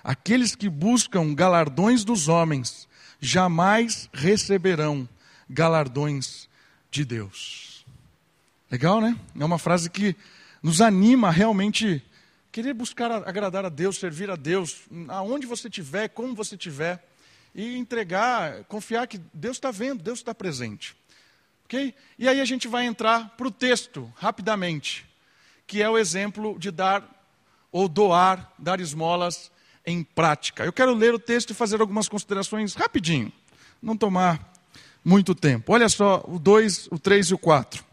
Aqueles 0.03 0.55
que 0.55 0.68
buscam 0.68 1.35
galardões 1.35 2.05
dos 2.05 2.29
homens 2.29 2.88
jamais 3.20 4.09
receberão 4.12 5.07
galardões 5.50 6.48
de 6.90 7.05
Deus. 7.05 7.85
Legal, 8.70 9.00
né? 9.00 9.18
É 9.38 9.44
uma 9.44 9.59
frase 9.59 9.90
que 9.90 10.16
nos 10.62 10.81
anima 10.81 11.29
a 11.29 11.31
realmente 11.33 12.03
querer 12.53 12.72
buscar 12.72 13.11
agradar 13.11 13.64
a 13.64 13.68
Deus, 13.68 13.98
servir 13.98 14.31
a 14.31 14.37
Deus, 14.37 14.83
aonde 15.09 15.44
você 15.44 15.66
estiver, 15.66 16.09
como 16.09 16.37
você 16.37 16.55
estiver, 16.55 17.05
e 17.53 17.77
entregar, 17.77 18.62
confiar 18.64 19.09
que 19.09 19.20
Deus 19.33 19.57
está 19.57 19.72
vendo, 19.72 20.03
Deus 20.03 20.20
está 20.20 20.33
presente. 20.33 20.96
Ok? 21.64 21.92
E 22.16 22.29
aí 22.29 22.40
a 22.40 22.44
gente 22.44 22.68
vai 22.68 22.87
entrar 22.87 23.31
para 23.31 23.48
o 23.48 23.50
texto, 23.50 24.12
rapidamente, 24.16 25.05
que 25.66 25.83
é 25.83 25.90
o 25.90 25.98
exemplo 25.98 26.57
de 26.59 26.70
dar 26.70 27.13
ou 27.75 27.89
doar, 27.89 28.55
dar 28.57 28.79
esmolas 28.79 29.51
em 29.85 30.05
prática. 30.05 30.65
Eu 30.65 30.73
quero 30.73 30.95
ler 30.95 31.13
o 31.13 31.19
texto 31.19 31.51
e 31.51 31.55
fazer 31.55 31.81
algumas 31.81 32.09
considerações 32.09 32.75
rapidinho, 32.75 33.33
não 33.83 33.97
tomar 33.97 34.53
muito 35.05 35.35
tempo. 35.35 35.73
Olha 35.73 35.89
só 35.89 36.25
o 36.29 36.39
2, 36.39 36.87
o 36.93 37.01
3 37.01 37.31
e 37.31 37.35
o 37.35 37.39
4. 37.39 37.85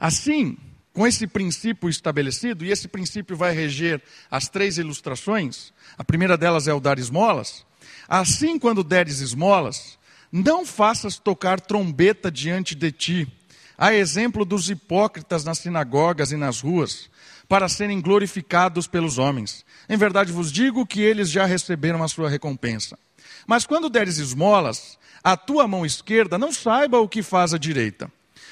Assim, 0.00 0.56
com 0.94 1.06
esse 1.06 1.26
princípio 1.26 1.90
estabelecido, 1.90 2.64
e 2.64 2.70
esse 2.70 2.88
princípio 2.88 3.36
vai 3.36 3.52
reger 3.52 4.00
as 4.30 4.48
três 4.48 4.78
ilustrações, 4.78 5.70
a 5.98 6.02
primeira 6.02 6.34
delas 6.34 6.66
é 6.66 6.72
o 6.72 6.80
dar 6.80 6.98
esmolas. 6.98 7.66
Assim, 8.08 8.58
quando 8.58 8.82
deres 8.82 9.20
esmolas, 9.20 9.98
não 10.32 10.64
faças 10.64 11.18
tocar 11.18 11.60
trombeta 11.60 12.30
diante 12.30 12.74
de 12.74 12.90
ti, 12.90 13.28
a 13.76 13.92
exemplo 13.92 14.42
dos 14.42 14.70
hipócritas 14.70 15.44
nas 15.44 15.58
sinagogas 15.58 16.32
e 16.32 16.36
nas 16.36 16.62
ruas, 16.62 17.10
para 17.48 17.68
serem 17.68 18.00
glorificados 18.00 18.86
pelos 18.86 19.18
homens. 19.18 19.64
Em 19.88 19.96
verdade 19.96 20.32
vos 20.32 20.50
digo 20.50 20.86
que 20.86 21.00
eles 21.00 21.30
já 21.30 21.44
receberam 21.44 22.02
a 22.02 22.08
sua 22.08 22.28
recompensa. 22.28 22.98
Mas 23.46 23.66
quando 23.66 23.90
deres 23.90 24.18
esmolas, 24.18 24.98
a 25.22 25.36
tua 25.36 25.66
mão 25.66 25.84
esquerda 25.84 26.38
não 26.38 26.52
saiba 26.52 26.98
o 26.98 27.08
que 27.08 27.22
faz 27.22 27.54
a 27.54 27.58
direita, 27.58 28.10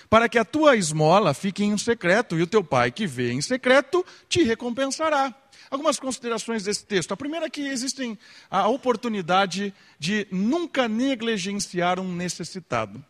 para 0.09 0.29
que 0.29 0.39
a 0.39 0.45
tua 0.45 0.77
esmola 0.77 1.35
fique 1.35 1.65
em 1.65 1.77
secreto, 1.79 2.39
e 2.39 2.43
o 2.43 2.47
teu 2.47 2.63
pai 2.63 2.91
que 2.91 3.07
vê 3.07 3.33
em 3.33 3.41
secreto 3.41 4.05
te 4.29 4.43
recompensará. 4.43 5.35
Algumas 5.71 5.99
considerações 5.99 6.65
desse 6.65 6.85
texto. 6.85 7.13
A 7.13 7.17
primeira 7.17 7.47
é 7.47 7.51
que 7.51 7.67
existe 7.67 8.19
a 8.51 8.69
oportunidade 8.69 9.73
de 9.99 10.27
nunca 10.31 10.87
negligenciar 10.87 11.99
um 11.99 12.15
necessitado. 12.15 13.03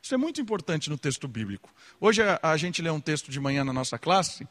Isso 0.00 0.14
é 0.14 0.16
muito 0.16 0.40
importante 0.40 0.88
no 0.88 0.96
texto 0.96 1.26
bíblico. 1.26 1.68
Hoje 2.00 2.22
a, 2.22 2.38
a 2.40 2.56
gente 2.56 2.80
lê 2.80 2.88
um 2.88 3.00
texto 3.00 3.32
de 3.32 3.40
manhã 3.40 3.64
na 3.64 3.72
nossa 3.72 3.98
classe 3.98 4.46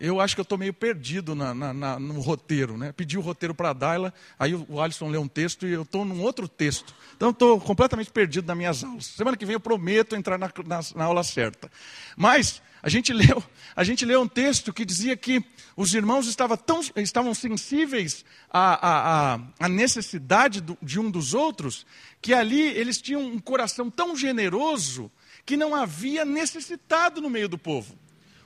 eu 0.00 0.20
acho 0.20 0.34
que 0.34 0.40
eu 0.40 0.44
estou 0.44 0.56
meio 0.56 0.72
perdido 0.72 1.34
na, 1.34 1.54
na, 1.54 1.72
na, 1.72 1.98
no 1.98 2.20
roteiro. 2.20 2.76
Né? 2.76 2.92
Pedi 2.92 3.18
o 3.18 3.20
roteiro 3.20 3.54
para 3.54 3.70
a 3.70 3.72
Daila, 3.72 4.14
aí 4.38 4.54
o 4.54 4.80
Alisson 4.80 5.08
lê 5.08 5.18
um 5.18 5.28
texto 5.28 5.66
e 5.66 5.72
eu 5.72 5.82
estou 5.82 6.04
num 6.04 6.20
outro 6.22 6.48
texto. 6.48 6.94
Então, 7.16 7.30
estou 7.30 7.60
completamente 7.60 8.10
perdido 8.10 8.46
nas 8.46 8.56
minhas 8.56 8.84
aulas. 8.84 9.06
Semana 9.06 9.36
que 9.36 9.44
vem 9.44 9.54
eu 9.54 9.60
prometo 9.60 10.14
entrar 10.14 10.38
na, 10.38 10.50
na, 10.94 11.04
aula 11.04 11.24
certa. 11.24 11.70
Mas 12.16 12.62
a 12.82 12.88
gente, 12.88 13.12
leu, 13.14 13.42
a 13.74 13.82
gente 13.82 14.04
leu 14.04 14.22
um 14.22 14.28
texto 14.28 14.72
que 14.72 14.84
dizia 14.84 15.16
que 15.16 15.44
os 15.76 15.94
irmãos 15.94 16.26
estavam, 16.26 16.56
tão, 16.56 16.80
estavam 16.96 17.34
sensíveis 17.34 18.24
à, 18.50 19.34
à, 19.34 19.40
à 19.58 19.68
necessidade 19.68 20.60
do, 20.60 20.78
de 20.82 21.00
um 21.00 21.10
dos 21.10 21.34
outros, 21.34 21.86
que 22.20 22.32
ali 22.32 22.62
eles 22.62 23.00
tinham 23.00 23.22
um 23.22 23.38
coração 23.38 23.90
tão 23.90 24.16
generoso 24.16 25.10
que 25.44 25.56
não 25.56 25.74
havia 25.74 26.24
necessitado 26.24 27.20
no 27.20 27.30
meio 27.30 27.48
do 27.48 27.56
povo. 27.56 27.96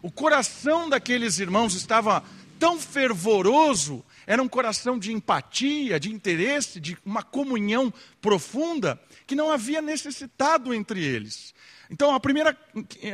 O 0.03 0.11
coração 0.11 0.89
daqueles 0.89 1.39
irmãos 1.39 1.75
estava 1.75 2.25
tão 2.59 2.79
fervoroso, 2.79 4.05
era 4.27 4.43
um 4.43 4.49
coração 4.49 4.99
de 4.99 5.13
empatia, 5.13 5.99
de 6.01 6.13
interesse, 6.13 6.81
de 6.81 6.99
uma 7.05 7.23
comunhão 7.23 7.93
profunda, 8.21 9.01
que 9.29 9.37
não 9.37 9.53
havia 9.53 9.81
necessitado 9.81 10.75
entre 10.75 11.05
eles. 11.05 11.55
Então, 11.89 12.13
a 12.15 12.19
primeira 12.19 12.57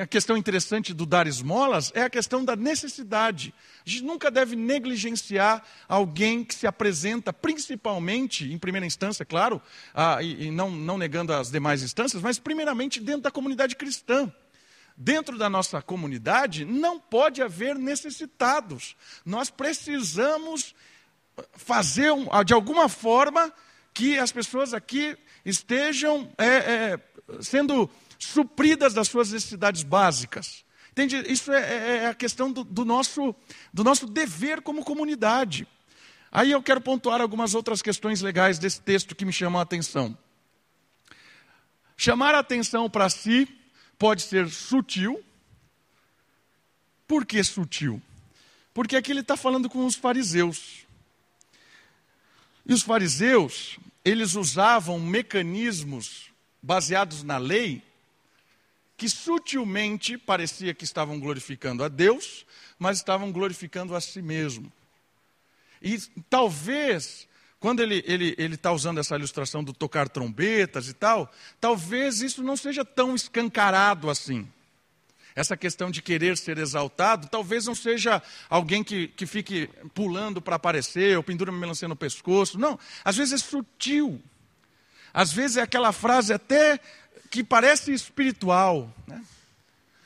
questão 0.08 0.36
interessante 0.36 0.94
do 0.94 1.04
dar 1.04 1.26
esmolas 1.26 1.92
é 1.94 2.02
a 2.02 2.10
questão 2.10 2.42
da 2.42 2.56
necessidade. 2.56 3.52
A 3.84 3.90
gente 3.90 4.04
nunca 4.04 4.30
deve 4.30 4.56
negligenciar 4.56 5.62
alguém 5.86 6.42
que 6.44 6.54
se 6.54 6.66
apresenta, 6.66 7.32
principalmente, 7.32 8.50
em 8.50 8.56
primeira 8.56 8.86
instância, 8.86 9.26
claro, 9.26 9.60
ah, 9.92 10.22
e, 10.22 10.46
e 10.46 10.50
não, 10.50 10.70
não 10.70 10.96
negando 10.96 11.32
as 11.34 11.50
demais 11.50 11.82
instâncias, 11.82 12.22
mas 12.22 12.38
primeiramente 12.38 13.00
dentro 13.00 13.22
da 13.22 13.30
comunidade 13.30 13.76
cristã 13.76 14.32
dentro 14.98 15.38
da 15.38 15.48
nossa 15.48 15.80
comunidade 15.80 16.64
não 16.64 16.98
pode 16.98 17.40
haver 17.40 17.76
necessitados. 17.76 18.96
Nós 19.24 19.48
precisamos 19.48 20.74
fazer, 21.52 22.12
de 22.44 22.52
alguma 22.52 22.88
forma, 22.88 23.52
que 23.94 24.18
as 24.18 24.32
pessoas 24.32 24.74
aqui 24.74 25.16
estejam 25.44 26.28
é, 26.36 26.46
é, 26.46 27.00
sendo 27.40 27.88
supridas 28.18 28.92
das 28.92 29.06
suas 29.06 29.30
necessidades 29.30 29.84
básicas. 29.84 30.64
Entende? 30.90 31.16
Isso 31.32 31.52
é, 31.52 31.60
é, 31.60 31.96
é 31.98 32.06
a 32.08 32.14
questão 32.14 32.50
do, 32.50 32.64
do, 32.64 32.84
nosso, 32.84 33.32
do 33.72 33.84
nosso 33.84 34.04
dever 34.04 34.60
como 34.62 34.84
comunidade. 34.84 35.66
Aí 36.30 36.50
eu 36.50 36.60
quero 36.60 36.80
pontuar 36.80 37.20
algumas 37.20 37.54
outras 37.54 37.80
questões 37.80 38.20
legais 38.20 38.58
desse 38.58 38.80
texto 38.80 39.14
que 39.14 39.24
me 39.24 39.32
chamam 39.32 39.60
a 39.60 39.62
atenção. 39.62 40.18
Chamar 41.96 42.34
a 42.34 42.40
atenção 42.40 42.90
para 42.90 43.08
si 43.08 43.48
pode 43.98 44.22
ser 44.22 44.48
sutil. 44.48 45.22
Por 47.06 47.26
que 47.26 47.42
sutil? 47.42 48.00
Porque 48.72 48.96
aqui 48.96 49.10
ele 49.10 49.20
está 49.20 49.36
falando 49.36 49.68
com 49.68 49.84
os 49.84 49.96
fariseus. 49.96 50.86
E 52.64 52.72
os 52.72 52.82
fariseus, 52.82 53.78
eles 54.04 54.34
usavam 54.34 55.00
mecanismos 55.00 56.30
baseados 56.62 57.22
na 57.22 57.38
lei 57.38 57.82
que 58.96 59.08
sutilmente 59.08 60.18
parecia 60.18 60.74
que 60.74 60.82
estavam 60.82 61.20
glorificando 61.20 61.84
a 61.84 61.88
Deus, 61.88 62.44
mas 62.78 62.98
estavam 62.98 63.30
glorificando 63.30 63.94
a 63.94 64.00
si 64.00 64.20
mesmo. 64.20 64.72
E 65.80 65.98
talvez, 66.28 67.27
quando 67.60 67.80
ele 67.80 67.96
está 67.96 68.12
ele, 68.12 68.34
ele 68.38 68.56
tá 68.56 68.72
usando 68.72 68.98
essa 68.98 69.16
ilustração 69.16 69.64
do 69.64 69.72
tocar 69.72 70.08
trombetas 70.08 70.88
e 70.88 70.92
tal, 70.92 71.30
talvez 71.60 72.20
isso 72.20 72.42
não 72.42 72.56
seja 72.56 72.84
tão 72.84 73.14
escancarado 73.14 74.08
assim. 74.08 74.46
Essa 75.34 75.56
questão 75.56 75.90
de 75.90 76.02
querer 76.02 76.36
ser 76.36 76.58
exaltado, 76.58 77.28
talvez 77.28 77.66
não 77.66 77.74
seja 77.74 78.20
alguém 78.50 78.82
que, 78.82 79.08
que 79.08 79.24
fique 79.24 79.68
pulando 79.94 80.42
para 80.42 80.56
aparecer, 80.56 81.16
ou 81.16 81.22
pendura 81.22 81.52
uma 81.52 81.60
melancia 81.60 81.86
no 81.86 81.94
pescoço. 81.94 82.58
Não, 82.58 82.78
às 83.04 83.16
vezes 83.16 83.34
é 83.34 83.38
sutil. 83.38 84.20
Às 85.14 85.32
vezes 85.32 85.56
é 85.56 85.62
aquela 85.62 85.92
frase 85.92 86.32
até 86.32 86.80
que 87.30 87.44
parece 87.44 87.92
espiritual. 87.92 88.92
Né? 89.06 89.22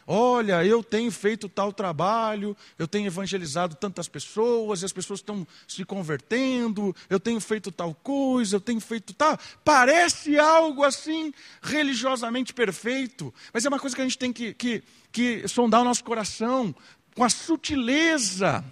Olha, 0.07 0.65
eu 0.65 0.83
tenho 0.83 1.11
feito 1.13 1.49
tal 1.49 1.73
trabalho, 1.73 2.57
eu 2.79 2.89
tenho 2.89 3.07
evangelizado 3.07 3.77
tantas 3.77 4.09
pessoas, 4.09 4.83
e 4.83 4.85
as 4.85 4.93
pessoas 4.93 5.21
estão 5.21 5.47
se 5.67 5.85
convertendo, 5.85 6.95
eu 7.09 7.21
tenho 7.21 7.41
feito 7.41 7.71
tal 7.71 7.95
coisa, 7.95 8.57
eu 8.57 8.61
tenho 8.61 8.81
feito 8.81 9.15
tal. 9.15 9.39
Parece 9.65 10.39
algo 10.39 10.83
assim 10.83 11.33
religiosamente 11.63 12.53
perfeito, 12.53 13.33
mas 13.53 13.65
é 13.65 13.69
uma 13.69 13.79
coisa 13.79 13.95
que 13.95 14.03
a 14.03 14.05
gente 14.05 14.19
tem 14.19 14.33
que, 14.33 14.55
que, 14.55 14.83
que 15.13 15.47
sondar 15.47 15.83
o 15.83 15.85
nosso 15.85 16.03
coração 16.03 16.75
com 17.15 17.25
a 17.25 17.29
sutileza 17.29 18.65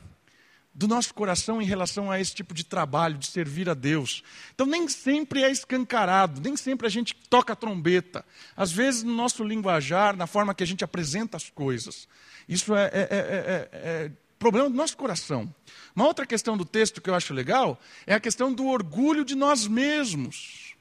do 0.81 0.89
nosso 0.89 1.12
coração 1.12 1.61
em 1.61 1.66
relação 1.66 2.11
a 2.11 2.18
esse 2.18 2.35
tipo 2.35 2.55
de 2.55 2.64
trabalho, 2.64 3.18
de 3.18 3.26
servir 3.26 3.68
a 3.68 3.74
Deus. 3.74 4.24
Então, 4.55 4.66
nem 4.66 4.89
sempre 4.89 5.43
é 5.43 5.51
escancarado, 5.51 6.41
nem 6.41 6.57
sempre 6.57 6.87
a 6.87 6.91
gente 6.91 7.14
toca 7.28 7.53
a 7.53 7.57
trombeta. 7.57 8.24
Às 8.57 8.72
vezes, 8.72 9.03
no 9.03 9.14
nosso 9.14 9.45
linguajar, 9.45 10.16
na 10.16 10.26
forma 10.26 10.55
que 10.55 10.62
a 10.62 10.66
gente 10.66 10.83
apresenta 10.83 11.37
as 11.37 11.51
coisas. 11.51 12.09
Isso 12.49 12.74
é, 12.74 12.87
é, 12.87 12.89
é, 12.95 13.68
é 13.72 14.12
problema 14.39 14.70
do 14.70 14.74
nosso 14.74 14.97
coração. 14.97 15.55
Uma 15.95 16.07
outra 16.07 16.24
questão 16.24 16.57
do 16.57 16.64
texto 16.64 17.03
que 17.03 17.11
eu 17.11 17.14
acho 17.14 17.35
legal 17.35 17.78
é 18.07 18.14
a 18.14 18.20
questão 18.20 18.51
do 18.51 18.66
orgulho 18.66 19.22
de 19.22 19.35
nós 19.35 19.66
mesmos. 19.66 20.74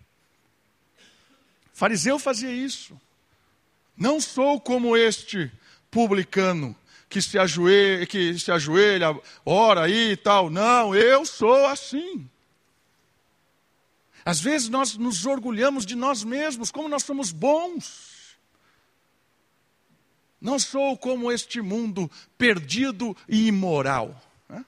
O 1.74 1.78
fariseu 1.78 2.18
fazia 2.18 2.54
isso. 2.54 2.98
Não 3.98 4.22
sou 4.22 4.62
como 4.62 4.96
este 4.96 5.52
publicano 5.92 6.74
que 7.10 7.22
se 7.22 7.40
ajoelha, 7.40 8.06
que 8.06 8.38
se 8.38 8.52
ajoelha, 8.52 9.20
ora 9.44 9.86
aí 9.86 10.12
e 10.12 10.18
tal. 10.18 10.50
Não, 10.50 10.94
eu 10.94 11.26
sou 11.26 11.66
assim. 11.66 12.30
Às 14.24 14.40
vezes 14.40 14.70
nós 14.70 14.96
nos 14.96 15.26
orgulhamos 15.26 15.86
de 15.86 15.96
nós 15.96 16.24
mesmos, 16.24 16.70
como 16.70 16.88
nós 16.88 17.04
somos 17.04 17.32
bons. 17.32 18.38
Não 20.40 20.60
sou 20.60 20.96
como 20.96 21.32
este 21.32 21.62
mundo 21.62 22.10
perdido 22.38 23.18
e 23.28 23.48
imoral. 23.48 24.22
Né? 24.48 24.64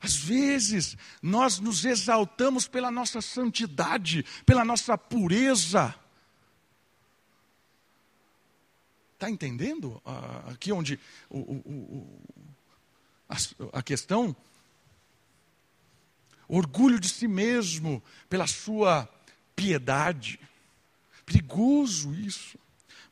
Às 0.00 0.16
vezes 0.16 0.96
nós 1.20 1.60
nos 1.60 1.84
exaltamos 1.84 2.66
pela 2.66 2.90
nossa 2.90 3.20
santidade, 3.20 4.24
pela 4.46 4.64
nossa 4.64 4.96
pureza. 4.96 5.94
Está 9.16 9.30
entendendo 9.30 10.00
ah, 10.04 10.44
aqui 10.48 10.70
onde 10.70 11.00
o, 11.30 11.38
o, 11.38 11.54
o, 11.64 12.20
a, 13.26 13.78
a 13.78 13.82
questão? 13.82 14.36
Orgulho 16.46 17.00
de 17.00 17.08
si 17.08 17.26
mesmo 17.26 18.02
pela 18.28 18.46
sua 18.46 19.08
piedade. 19.56 20.38
Perigoso 21.24 22.14
isso. 22.14 22.58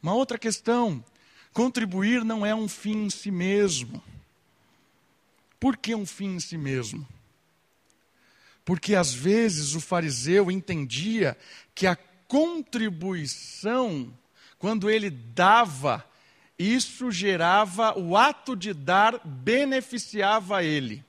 Uma 0.03 0.13
outra 0.13 0.37
questão: 0.37 1.03
contribuir 1.55 2.23
não 2.23 2.45
é 2.45 2.55
um 2.55 2.69
fim 2.69 3.07
em 3.07 3.11
si 3.11 3.31
mesmo. 3.31 4.05
Por 5.59 5.75
que 5.75 5.95
um 5.95 6.05
fim 6.05 6.35
em 6.35 6.41
si 6.41 6.59
mesmo? 6.59 7.09
Porque 8.63 8.95
às 8.95 9.15
vezes 9.15 9.75
o 9.75 9.81
fariseu 9.81 10.51
entendia 10.51 11.35
que 11.75 11.87
a 11.87 11.97
contribuição 12.29 14.13
quando 14.65 14.89
ele 14.89 15.11
dava, 15.11 16.03
isso 16.59 17.11
gerava, 17.11 17.99
o 17.99 18.17
ato 18.17 18.57
de 18.57 18.73
dar 18.73 19.21
beneficiava 19.23 20.65
ele. 20.65 21.05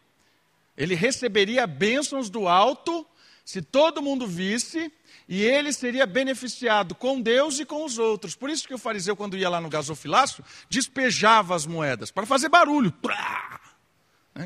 Ele 0.75 0.93
receberia 0.93 1.65
bênçãos 1.65 2.29
do 2.29 2.49
alto, 2.49 3.07
se 3.45 3.61
todo 3.61 4.01
mundo 4.01 4.27
visse, 4.27 4.91
e 5.25 5.41
ele 5.41 5.71
seria 5.71 6.05
beneficiado 6.05 6.93
com 6.93 7.21
Deus 7.21 7.57
e 7.57 7.65
com 7.65 7.85
os 7.85 7.97
outros. 7.97 8.35
Por 8.35 8.49
isso 8.49 8.67
que 8.67 8.73
o 8.73 8.77
fariseu, 8.77 9.15
quando 9.15 9.37
ia 9.37 9.47
lá 9.47 9.61
no 9.61 9.69
gasofilácio, 9.69 10.43
despejava 10.69 11.55
as 11.55 11.65
moedas, 11.65 12.11
para 12.11 12.25
fazer 12.25 12.49
barulho. 12.49 12.93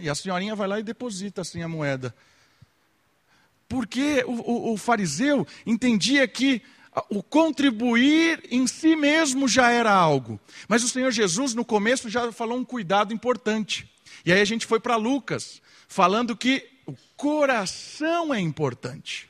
E 0.04 0.08
a 0.08 0.14
senhorinha 0.14 0.56
vai 0.56 0.68
lá 0.68 0.80
e 0.80 0.84
deposita 0.84 1.42
assim 1.42 1.64
a 1.64 1.68
moeda. 1.68 2.14
Porque 3.68 4.24
o, 4.28 4.34
o, 4.34 4.74
o 4.74 4.78
fariseu 4.78 5.48
entendia 5.66 6.28
que 6.28 6.62
o 7.10 7.22
contribuir 7.22 8.42
em 8.50 8.66
si 8.68 8.96
mesmo 8.96 9.48
já 9.48 9.72
era 9.72 9.92
algo. 9.92 10.40
Mas 10.68 10.84
o 10.84 10.90
Senhor 10.90 11.12
Jesus, 11.12 11.54
no 11.54 11.64
começo, 11.64 12.10
já 12.10 12.32
falou 12.32 12.58
um 12.58 12.66
cuidado 12.66 13.14
importante. 13.14 13.90
E 14.26 14.34
aí 14.34 14.42
a 14.42 14.46
gente 14.46 14.66
foi 14.66 14.80
para 14.80 14.96
Lucas, 14.96 15.62
falando 15.88 16.36
que 16.36 16.68
o 16.86 16.96
coração 17.16 18.34
é 18.34 18.40
importante. 18.40 19.30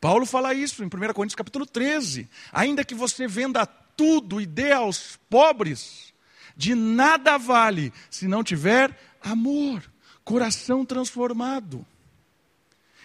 Paulo 0.00 0.26
fala 0.26 0.52
isso 0.52 0.82
em 0.82 0.86
1 0.86 0.90
Coríntios 1.12 1.36
capítulo 1.36 1.64
13. 1.64 2.28
Ainda 2.52 2.84
que 2.84 2.94
você 2.94 3.28
venda 3.28 3.64
tudo 3.64 4.40
e 4.40 4.46
dê 4.46 4.72
aos 4.72 5.18
pobres, 5.30 6.12
de 6.56 6.74
nada 6.74 7.38
vale 7.38 7.92
se 8.10 8.26
não 8.26 8.42
tiver 8.42 8.98
amor, 9.22 9.82
coração 10.24 10.84
transformado. 10.84 11.86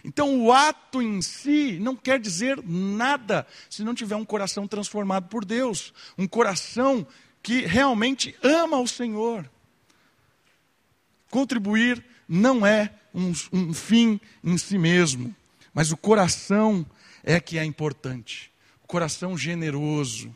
Então, 0.07 0.41
o 0.41 0.53
ato 0.53 1.01
em 1.01 1.21
si 1.21 1.77
não 1.81 1.93
quer 1.93 2.17
dizer 2.17 2.63
nada 2.63 3.45
se 3.69 3.83
não 3.83 3.93
tiver 3.93 4.15
um 4.15 4.23
coração 4.23 4.65
transformado 4.65 5.27
por 5.27 5.43
Deus, 5.43 5.93
um 6.17 6.25
coração 6.25 7.05
que 7.43 7.65
realmente 7.65 8.33
ama 8.41 8.79
o 8.79 8.87
Senhor. 8.87 9.49
Contribuir 11.29 12.01
não 12.25 12.65
é 12.65 12.89
um, 13.13 13.33
um 13.51 13.73
fim 13.73 14.17
em 14.41 14.57
si 14.57 14.77
mesmo, 14.77 15.35
mas 15.73 15.91
o 15.91 15.97
coração 15.97 16.85
é 17.21 17.37
que 17.41 17.57
é 17.57 17.65
importante. 17.65 18.49
O 18.85 18.87
coração 18.87 19.37
generoso, 19.37 20.33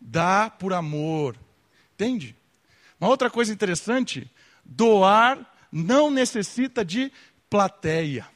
dá 0.00 0.50
por 0.50 0.72
amor, 0.72 1.36
entende? 1.94 2.34
Uma 3.00 3.10
outra 3.10 3.30
coisa 3.30 3.52
interessante: 3.52 4.28
doar 4.64 5.38
não 5.70 6.10
necessita 6.10 6.84
de 6.84 7.12
plateia. 7.48 8.26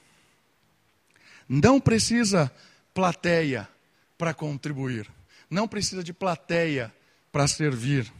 Não 1.54 1.78
precisa 1.78 2.50
plateia 2.94 3.68
para 4.16 4.32
contribuir. 4.32 5.06
Não 5.50 5.68
precisa 5.68 6.02
de 6.02 6.10
plateia 6.10 6.90
para 7.30 7.46
servir. 7.46 8.10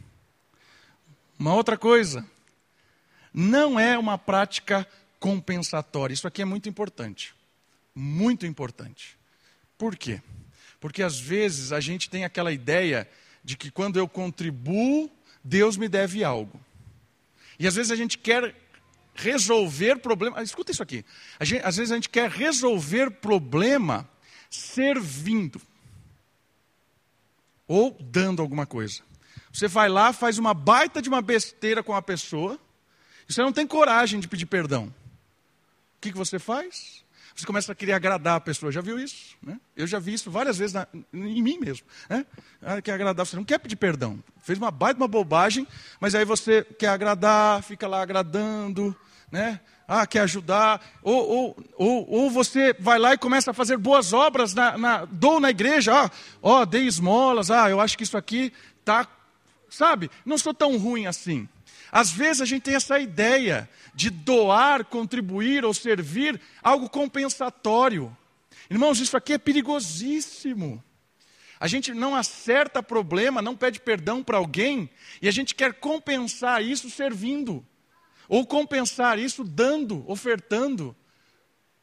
Uma 1.39 1.55
outra 1.55 1.75
coisa, 1.75 2.23
não 3.33 3.79
é 3.79 3.97
uma 3.97 4.19
prática 4.19 4.87
compensatória. 5.19 6.13
Isso 6.13 6.27
aqui 6.27 6.43
é 6.43 6.45
muito 6.45 6.69
importante. 6.69 7.33
Muito 7.95 8.45
importante. 8.45 9.17
Por 9.79 9.95
quê? 9.95 10.21
Porque 10.79 11.01
às 11.01 11.19
vezes 11.19 11.71
a 11.71 11.79
gente 11.79 12.11
tem 12.11 12.23
aquela 12.25 12.51
ideia 12.51 13.09
de 13.43 13.57
que 13.57 13.71
quando 13.71 13.97
eu 13.97 14.07
contribuo, 14.07 15.09
Deus 15.43 15.75
me 15.75 15.89
deve 15.89 16.23
algo. 16.23 16.61
E 17.57 17.65
às 17.65 17.73
vezes 17.73 17.91
a 17.91 17.95
gente 17.95 18.15
quer 18.15 18.53
resolver 19.15 19.97
problema. 19.97 20.41
Escuta 20.41 20.71
isso 20.71 20.83
aqui. 20.83 21.05
Gente, 21.41 21.65
às 21.65 21.77
vezes 21.77 21.91
a 21.91 21.95
gente 21.95 22.09
quer 22.09 22.29
resolver 22.29 23.11
problema 23.11 24.09
servindo 24.49 25.61
ou 27.67 27.97
dando 27.99 28.41
alguma 28.41 28.65
coisa. 28.65 29.01
Você 29.51 29.67
vai 29.67 29.87
lá, 29.87 30.11
faz 30.13 30.37
uma 30.37 30.53
baita 30.53 31.01
de 31.01 31.09
uma 31.09 31.21
besteira 31.21 31.83
com 31.83 31.93
a 31.93 32.01
pessoa, 32.01 32.59
e 33.27 33.33
você 33.33 33.41
não 33.41 33.53
tem 33.53 33.67
coragem 33.67 34.19
de 34.19 34.27
pedir 34.27 34.45
perdão. 34.45 34.93
O 35.97 36.01
que, 36.01 36.11
que 36.11 36.17
você 36.17 36.39
faz? 36.39 37.02
Você 37.35 37.45
começa 37.45 37.71
a 37.71 37.75
querer 37.75 37.93
agradar 37.93 38.35
a 38.35 38.39
pessoa. 38.39 38.71
Já 38.71 38.81
viu 38.81 38.99
isso? 38.99 39.35
Né? 39.41 39.59
Eu 39.75 39.87
já 39.87 39.99
vi 39.99 40.13
isso 40.13 40.29
várias 40.29 40.57
vezes 40.57 40.73
na, 40.73 40.87
em 41.11 41.41
mim 41.41 41.57
mesmo. 41.57 41.85
Né? 42.09 42.25
Ah, 42.61 42.81
quer 42.81 42.93
agradar, 42.93 43.25
você 43.25 43.35
não 43.35 43.43
quer 43.43 43.57
pedir 43.57 43.75
perdão. 43.75 44.23
Fez 44.43 44.57
uma 44.57 44.69
baita 44.69 44.99
uma 44.99 45.07
bobagem, 45.07 45.67
mas 45.99 46.13
aí 46.13 46.25
você 46.25 46.63
quer 46.63 46.89
agradar, 46.89 47.63
fica 47.63 47.87
lá 47.87 48.01
agradando, 48.01 48.95
né? 49.31 49.59
Ah, 49.87 50.05
quer 50.05 50.21
ajudar, 50.21 50.81
ou, 51.01 51.27
ou, 51.27 51.57
ou, 51.75 52.09
ou 52.09 52.29
você 52.29 52.73
vai 52.79 52.97
lá 52.97 53.13
e 53.13 53.17
começa 53.17 53.51
a 53.51 53.53
fazer 53.53 53.77
boas 53.77 54.13
obras, 54.13 54.53
na, 54.53 54.77
na, 54.77 55.05
dou 55.05 55.39
na 55.39 55.49
igreja, 55.49 55.93
ah, 55.93 56.11
ó, 56.41 56.63
dei 56.63 56.87
esmolas, 56.87 57.51
ah, 57.51 57.69
eu 57.69 57.81
acho 57.81 57.97
que 57.97 58.03
isso 58.03 58.15
aqui 58.15 58.53
está, 58.79 59.05
sabe, 59.69 60.09
não 60.25 60.37
sou 60.37 60.53
tão 60.53 60.77
ruim 60.77 61.05
assim. 61.05 61.49
Às 61.93 62.09
vezes 62.09 62.41
a 62.41 62.45
gente 62.45 62.63
tem 62.63 62.73
essa 62.73 62.97
ideia 62.97 63.69
de 63.93 64.09
doar, 64.09 64.83
contribuir 64.83 65.63
ou 65.63 65.75
servir 65.75 66.41
algo 66.63 66.89
compensatório. 66.89 68.17
Irmãos, 68.67 68.99
isso 68.99 69.15
aqui 69.15 69.33
é 69.33 69.37
perigosíssimo. 69.37 70.83
A 71.59 71.67
gente 71.67 71.93
não 71.93 72.15
acerta 72.15 72.81
problema, 72.81 73.43
não 73.43 73.55
pede 73.55 73.79
perdão 73.79 74.23
para 74.23 74.39
alguém 74.39 74.89
e 75.21 75.27
a 75.27 75.31
gente 75.31 75.53
quer 75.53 75.75
compensar 75.75 76.63
isso 76.63 76.89
servindo, 76.89 77.63
ou 78.27 78.43
compensar 78.43 79.19
isso 79.19 79.43
dando, 79.43 80.03
ofertando, 80.09 80.95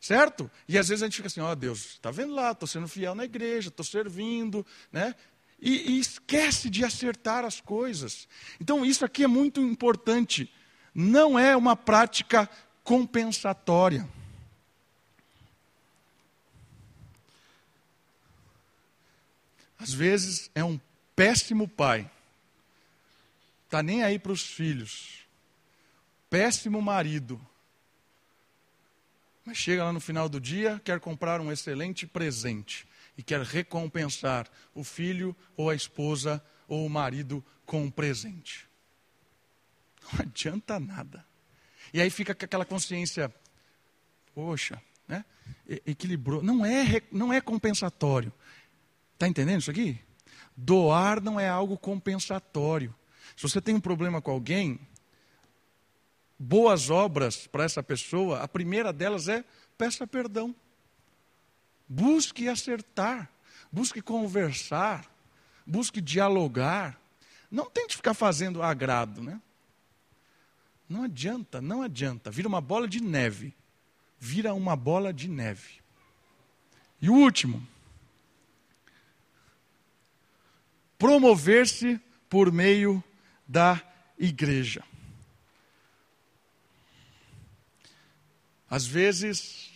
certo? 0.00 0.50
E 0.66 0.76
às 0.76 0.88
vezes 0.88 1.04
a 1.04 1.06
gente 1.06 1.18
fica 1.18 1.28
assim: 1.28 1.40
ó 1.40 1.52
oh, 1.52 1.54
Deus, 1.54 1.92
está 1.92 2.10
vendo 2.10 2.34
lá, 2.34 2.50
estou 2.50 2.66
sendo 2.66 2.88
fiel 2.88 3.14
na 3.14 3.24
igreja, 3.24 3.68
estou 3.68 3.84
servindo, 3.84 4.66
né? 4.90 5.14
E, 5.60 5.92
e 5.92 6.00
esquece 6.00 6.70
de 6.70 6.84
acertar 6.84 7.44
as 7.44 7.60
coisas. 7.60 8.26
Então 8.58 8.84
isso 8.84 9.04
aqui 9.04 9.24
é 9.24 9.26
muito 9.26 9.60
importante. 9.60 10.50
Não 10.94 11.38
é 11.38 11.56
uma 11.56 11.76
prática 11.76 12.48
compensatória. 12.82 14.08
Às 19.78 19.92
vezes 19.92 20.50
é 20.54 20.64
um 20.64 20.80
péssimo 21.14 21.68
pai. 21.68 22.10
Está 23.66 23.82
nem 23.82 24.02
aí 24.02 24.18
para 24.18 24.32
os 24.32 24.42
filhos. 24.42 25.20
Péssimo 26.28 26.80
marido. 26.80 27.40
Mas 29.44 29.56
chega 29.56 29.84
lá 29.84 29.92
no 29.92 30.00
final 30.00 30.28
do 30.28 30.40
dia, 30.40 30.80
quer 30.84 31.00
comprar 31.00 31.40
um 31.40 31.52
excelente 31.52 32.06
presente 32.06 32.86
e 33.20 33.22
quer 33.22 33.42
recompensar 33.42 34.48
o 34.74 34.82
filho 34.82 35.36
ou 35.54 35.68
a 35.68 35.74
esposa 35.74 36.42
ou 36.66 36.86
o 36.86 36.88
marido 36.88 37.44
com 37.66 37.82
um 37.82 37.90
presente. 37.90 38.66
Não 40.02 40.20
adianta 40.20 40.80
nada. 40.80 41.22
E 41.92 42.00
aí 42.00 42.08
fica 42.08 42.34
com 42.34 42.46
aquela 42.46 42.64
consciência, 42.64 43.30
poxa, 44.34 44.80
né? 45.06 45.22
equilibrou. 45.86 46.42
Não 46.42 46.64
é, 46.64 47.02
não 47.12 47.30
é 47.30 47.42
compensatório. 47.42 48.32
Está 49.12 49.28
entendendo 49.28 49.60
isso 49.60 49.70
aqui? 49.70 50.00
Doar 50.56 51.22
não 51.22 51.38
é 51.38 51.46
algo 51.46 51.76
compensatório. 51.76 52.94
Se 53.36 53.42
você 53.42 53.60
tem 53.60 53.74
um 53.74 53.80
problema 53.80 54.22
com 54.22 54.30
alguém, 54.30 54.80
boas 56.38 56.88
obras 56.88 57.46
para 57.46 57.64
essa 57.64 57.82
pessoa, 57.82 58.40
a 58.40 58.48
primeira 58.48 58.94
delas 58.94 59.28
é 59.28 59.44
peça 59.76 60.06
perdão. 60.06 60.56
Busque 61.92 62.48
acertar, 62.48 63.28
busque 63.72 64.00
conversar, 64.00 65.12
busque 65.66 66.00
dialogar. 66.00 66.96
Não 67.50 67.68
tente 67.68 67.96
ficar 67.96 68.14
fazendo 68.14 68.62
agrado, 68.62 69.20
né? 69.20 69.40
Não 70.88 71.02
adianta, 71.02 71.60
não 71.60 71.82
adianta. 71.82 72.30
Vira 72.30 72.46
uma 72.46 72.60
bola 72.60 72.86
de 72.86 73.02
neve. 73.02 73.52
Vira 74.20 74.54
uma 74.54 74.76
bola 74.76 75.12
de 75.12 75.28
neve. 75.28 75.80
E 77.02 77.10
o 77.10 77.14
último, 77.14 77.66
promover-se 80.96 82.00
por 82.28 82.52
meio 82.52 83.02
da 83.48 83.82
igreja. 84.16 84.84
Às 88.68 88.86
vezes, 88.86 89.69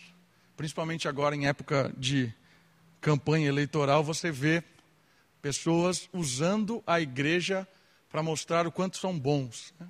principalmente 0.57 1.07
agora 1.07 1.35
em 1.35 1.47
época 1.47 1.93
de 1.97 2.33
campanha 3.01 3.47
eleitoral, 3.47 4.03
você 4.03 4.31
vê 4.31 4.63
pessoas 5.41 6.09
usando 6.11 6.83
a 6.87 6.99
igreja 6.99 7.67
para 8.09 8.23
mostrar 8.23 8.65
o 8.65 8.71
quanto 8.71 8.97
são 8.97 9.17
bons. 9.17 9.73
Né? 9.79 9.87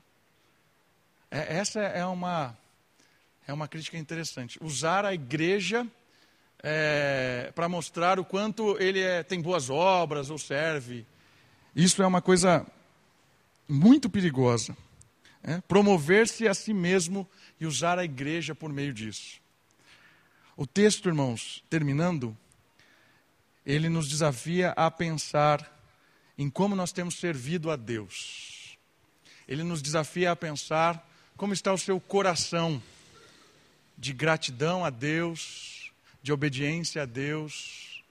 É, 1.32 1.58
essa 1.58 1.80
é 1.80 2.06
uma, 2.06 2.58
é 3.48 3.54
uma 3.54 3.68
crítica 3.68 3.98
interessante. 3.98 4.58
Usar 4.62 5.06
a 5.06 5.14
igreja 5.14 5.88
é, 6.62 7.52
para 7.56 7.70
mostrar 7.70 8.20
o 8.20 8.26
quanto 8.26 8.78
ele 8.80 9.00
é, 9.00 9.24
tem 9.24 9.42
boas 9.42 9.70
obras 9.70 10.30
ou 10.30 10.38
serve 10.38 11.06
isso 11.76 12.02
é 12.02 12.08
uma 12.08 12.22
coisa 12.22 12.66
muito 13.68 14.10
perigosa. 14.10 14.78
É? 15.44 15.60
Promover-se 15.68 16.48
a 16.48 16.54
si 16.54 16.74
mesmo 16.74 17.28
e 17.60 17.66
usar 17.66 18.00
a 18.00 18.06
igreja 18.06 18.56
por 18.56 18.72
meio 18.72 18.94
disso. 18.94 19.42
O 20.58 20.66
texto, 20.66 21.10
irmãos, 21.10 21.64
terminando, 21.70 22.36
ele 23.66 23.90
nos 23.90 24.08
desafia 24.08 24.72
a 24.72 24.90
pensar 24.90 25.70
em 26.38 26.50
como 26.50 26.76
nós 26.76 26.94
temos 26.94 27.16
servido 27.16 27.70
a 27.70 27.76
Deus. 27.76 28.78
Ele 29.48 29.64
nos 29.64 29.82
desafia 29.82 30.32
a 30.32 30.36
pensar 30.36 31.06
como 31.36 31.54
está 31.54 31.74
o 31.74 31.78
seu 31.78 32.00
coração 32.00 32.82
de 33.98 34.14
gratidão 34.14 34.86
a 34.86 34.90
Deus, 34.90 35.92
de 36.24 36.32
obediência 36.32 37.04
a 37.04 37.06
Deus, 37.06 38.04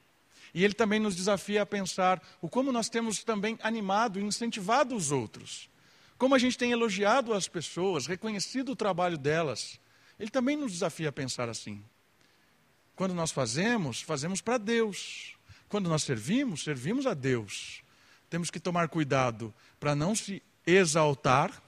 e 0.52 0.62
ele 0.62 0.74
também 0.74 1.00
nos 1.00 1.16
desafia 1.16 1.62
a 1.62 1.66
pensar 1.66 2.22
o 2.42 2.48
como 2.48 2.70
nós 2.70 2.90
temos 2.90 3.24
também 3.24 3.58
animado 3.62 4.20
e 4.20 4.22
incentivado 4.22 4.94
os 4.94 5.10
outros. 5.10 5.68
Como 6.16 6.34
a 6.34 6.38
gente 6.38 6.56
tem 6.56 6.70
elogiado 6.70 7.32
as 7.32 7.48
pessoas, 7.48 8.06
reconhecido 8.06 8.72
o 8.72 8.76
trabalho 8.76 9.18
delas. 9.18 9.80
Ele 10.18 10.30
também 10.30 10.56
nos 10.56 10.70
desafia 10.70 11.08
a 11.08 11.12
pensar 11.12 11.48
assim. 11.48 11.82
Quando 12.96 13.14
nós 13.14 13.30
fazemos, 13.30 14.00
fazemos 14.02 14.40
para 14.40 14.58
Deus. 14.58 15.34
Quando 15.68 15.88
nós 15.88 16.02
servimos, 16.02 16.62
servimos 16.62 17.06
a 17.06 17.14
Deus. 17.14 17.82
Temos 18.30 18.50
que 18.50 18.60
tomar 18.60 18.88
cuidado 18.88 19.52
para 19.78 19.94
não 19.94 20.14
se 20.14 20.42
exaltar, 20.66 21.62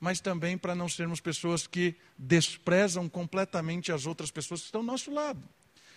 mas 0.00 0.20
também 0.20 0.56
para 0.58 0.74
não 0.74 0.88
sermos 0.88 1.20
pessoas 1.20 1.66
que 1.66 1.94
desprezam 2.18 3.08
completamente 3.08 3.92
as 3.92 4.06
outras 4.06 4.30
pessoas 4.30 4.60
que 4.60 4.66
estão 4.66 4.80
ao 4.80 4.86
nosso 4.86 5.12
lado. 5.12 5.42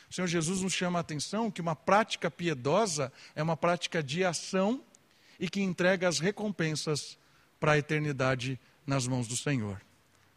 O 0.09 0.13
Senhor 0.13 0.27
Jesus 0.27 0.61
nos 0.61 0.73
chama 0.73 0.99
a 0.99 1.01
atenção 1.01 1.51
que 1.51 1.61
uma 1.61 1.75
prática 1.75 2.31
piedosa 2.31 3.11
é 3.35 3.43
uma 3.43 3.55
prática 3.55 4.01
de 4.01 4.23
ação 4.23 4.83
e 5.39 5.47
que 5.47 5.61
entrega 5.61 6.07
as 6.07 6.19
recompensas 6.19 7.17
para 7.59 7.73
a 7.73 7.77
eternidade 7.77 8.59
nas 8.85 9.05
mãos 9.05 9.27
do 9.27 9.37
Senhor. 9.37 9.79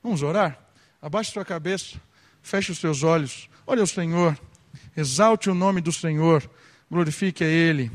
Vamos 0.02 0.22
orar? 0.22 0.58
Abaixe 1.00 1.32
sua 1.32 1.44
cabeça, 1.44 2.00
feche 2.42 2.72
os 2.72 2.78
seus 2.78 3.02
olhos, 3.02 3.48
olhe 3.66 3.80
o 3.80 3.86
Senhor, 3.86 4.38
exalte 4.96 5.48
o 5.48 5.54
nome 5.54 5.80
do 5.80 5.92
Senhor, 5.92 6.48
glorifique 6.90 7.44
a 7.44 7.46
Ele, 7.46 7.90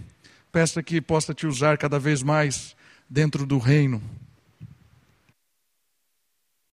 peça 0.51 0.81
que 0.81 0.99
possa 1.01 1.33
te 1.33 1.45
usar 1.45 1.77
cada 1.77 1.99
vez 1.99 2.23
mais 2.23 2.75
dentro 3.09 3.45
do 3.45 3.57
reino. 3.57 4.01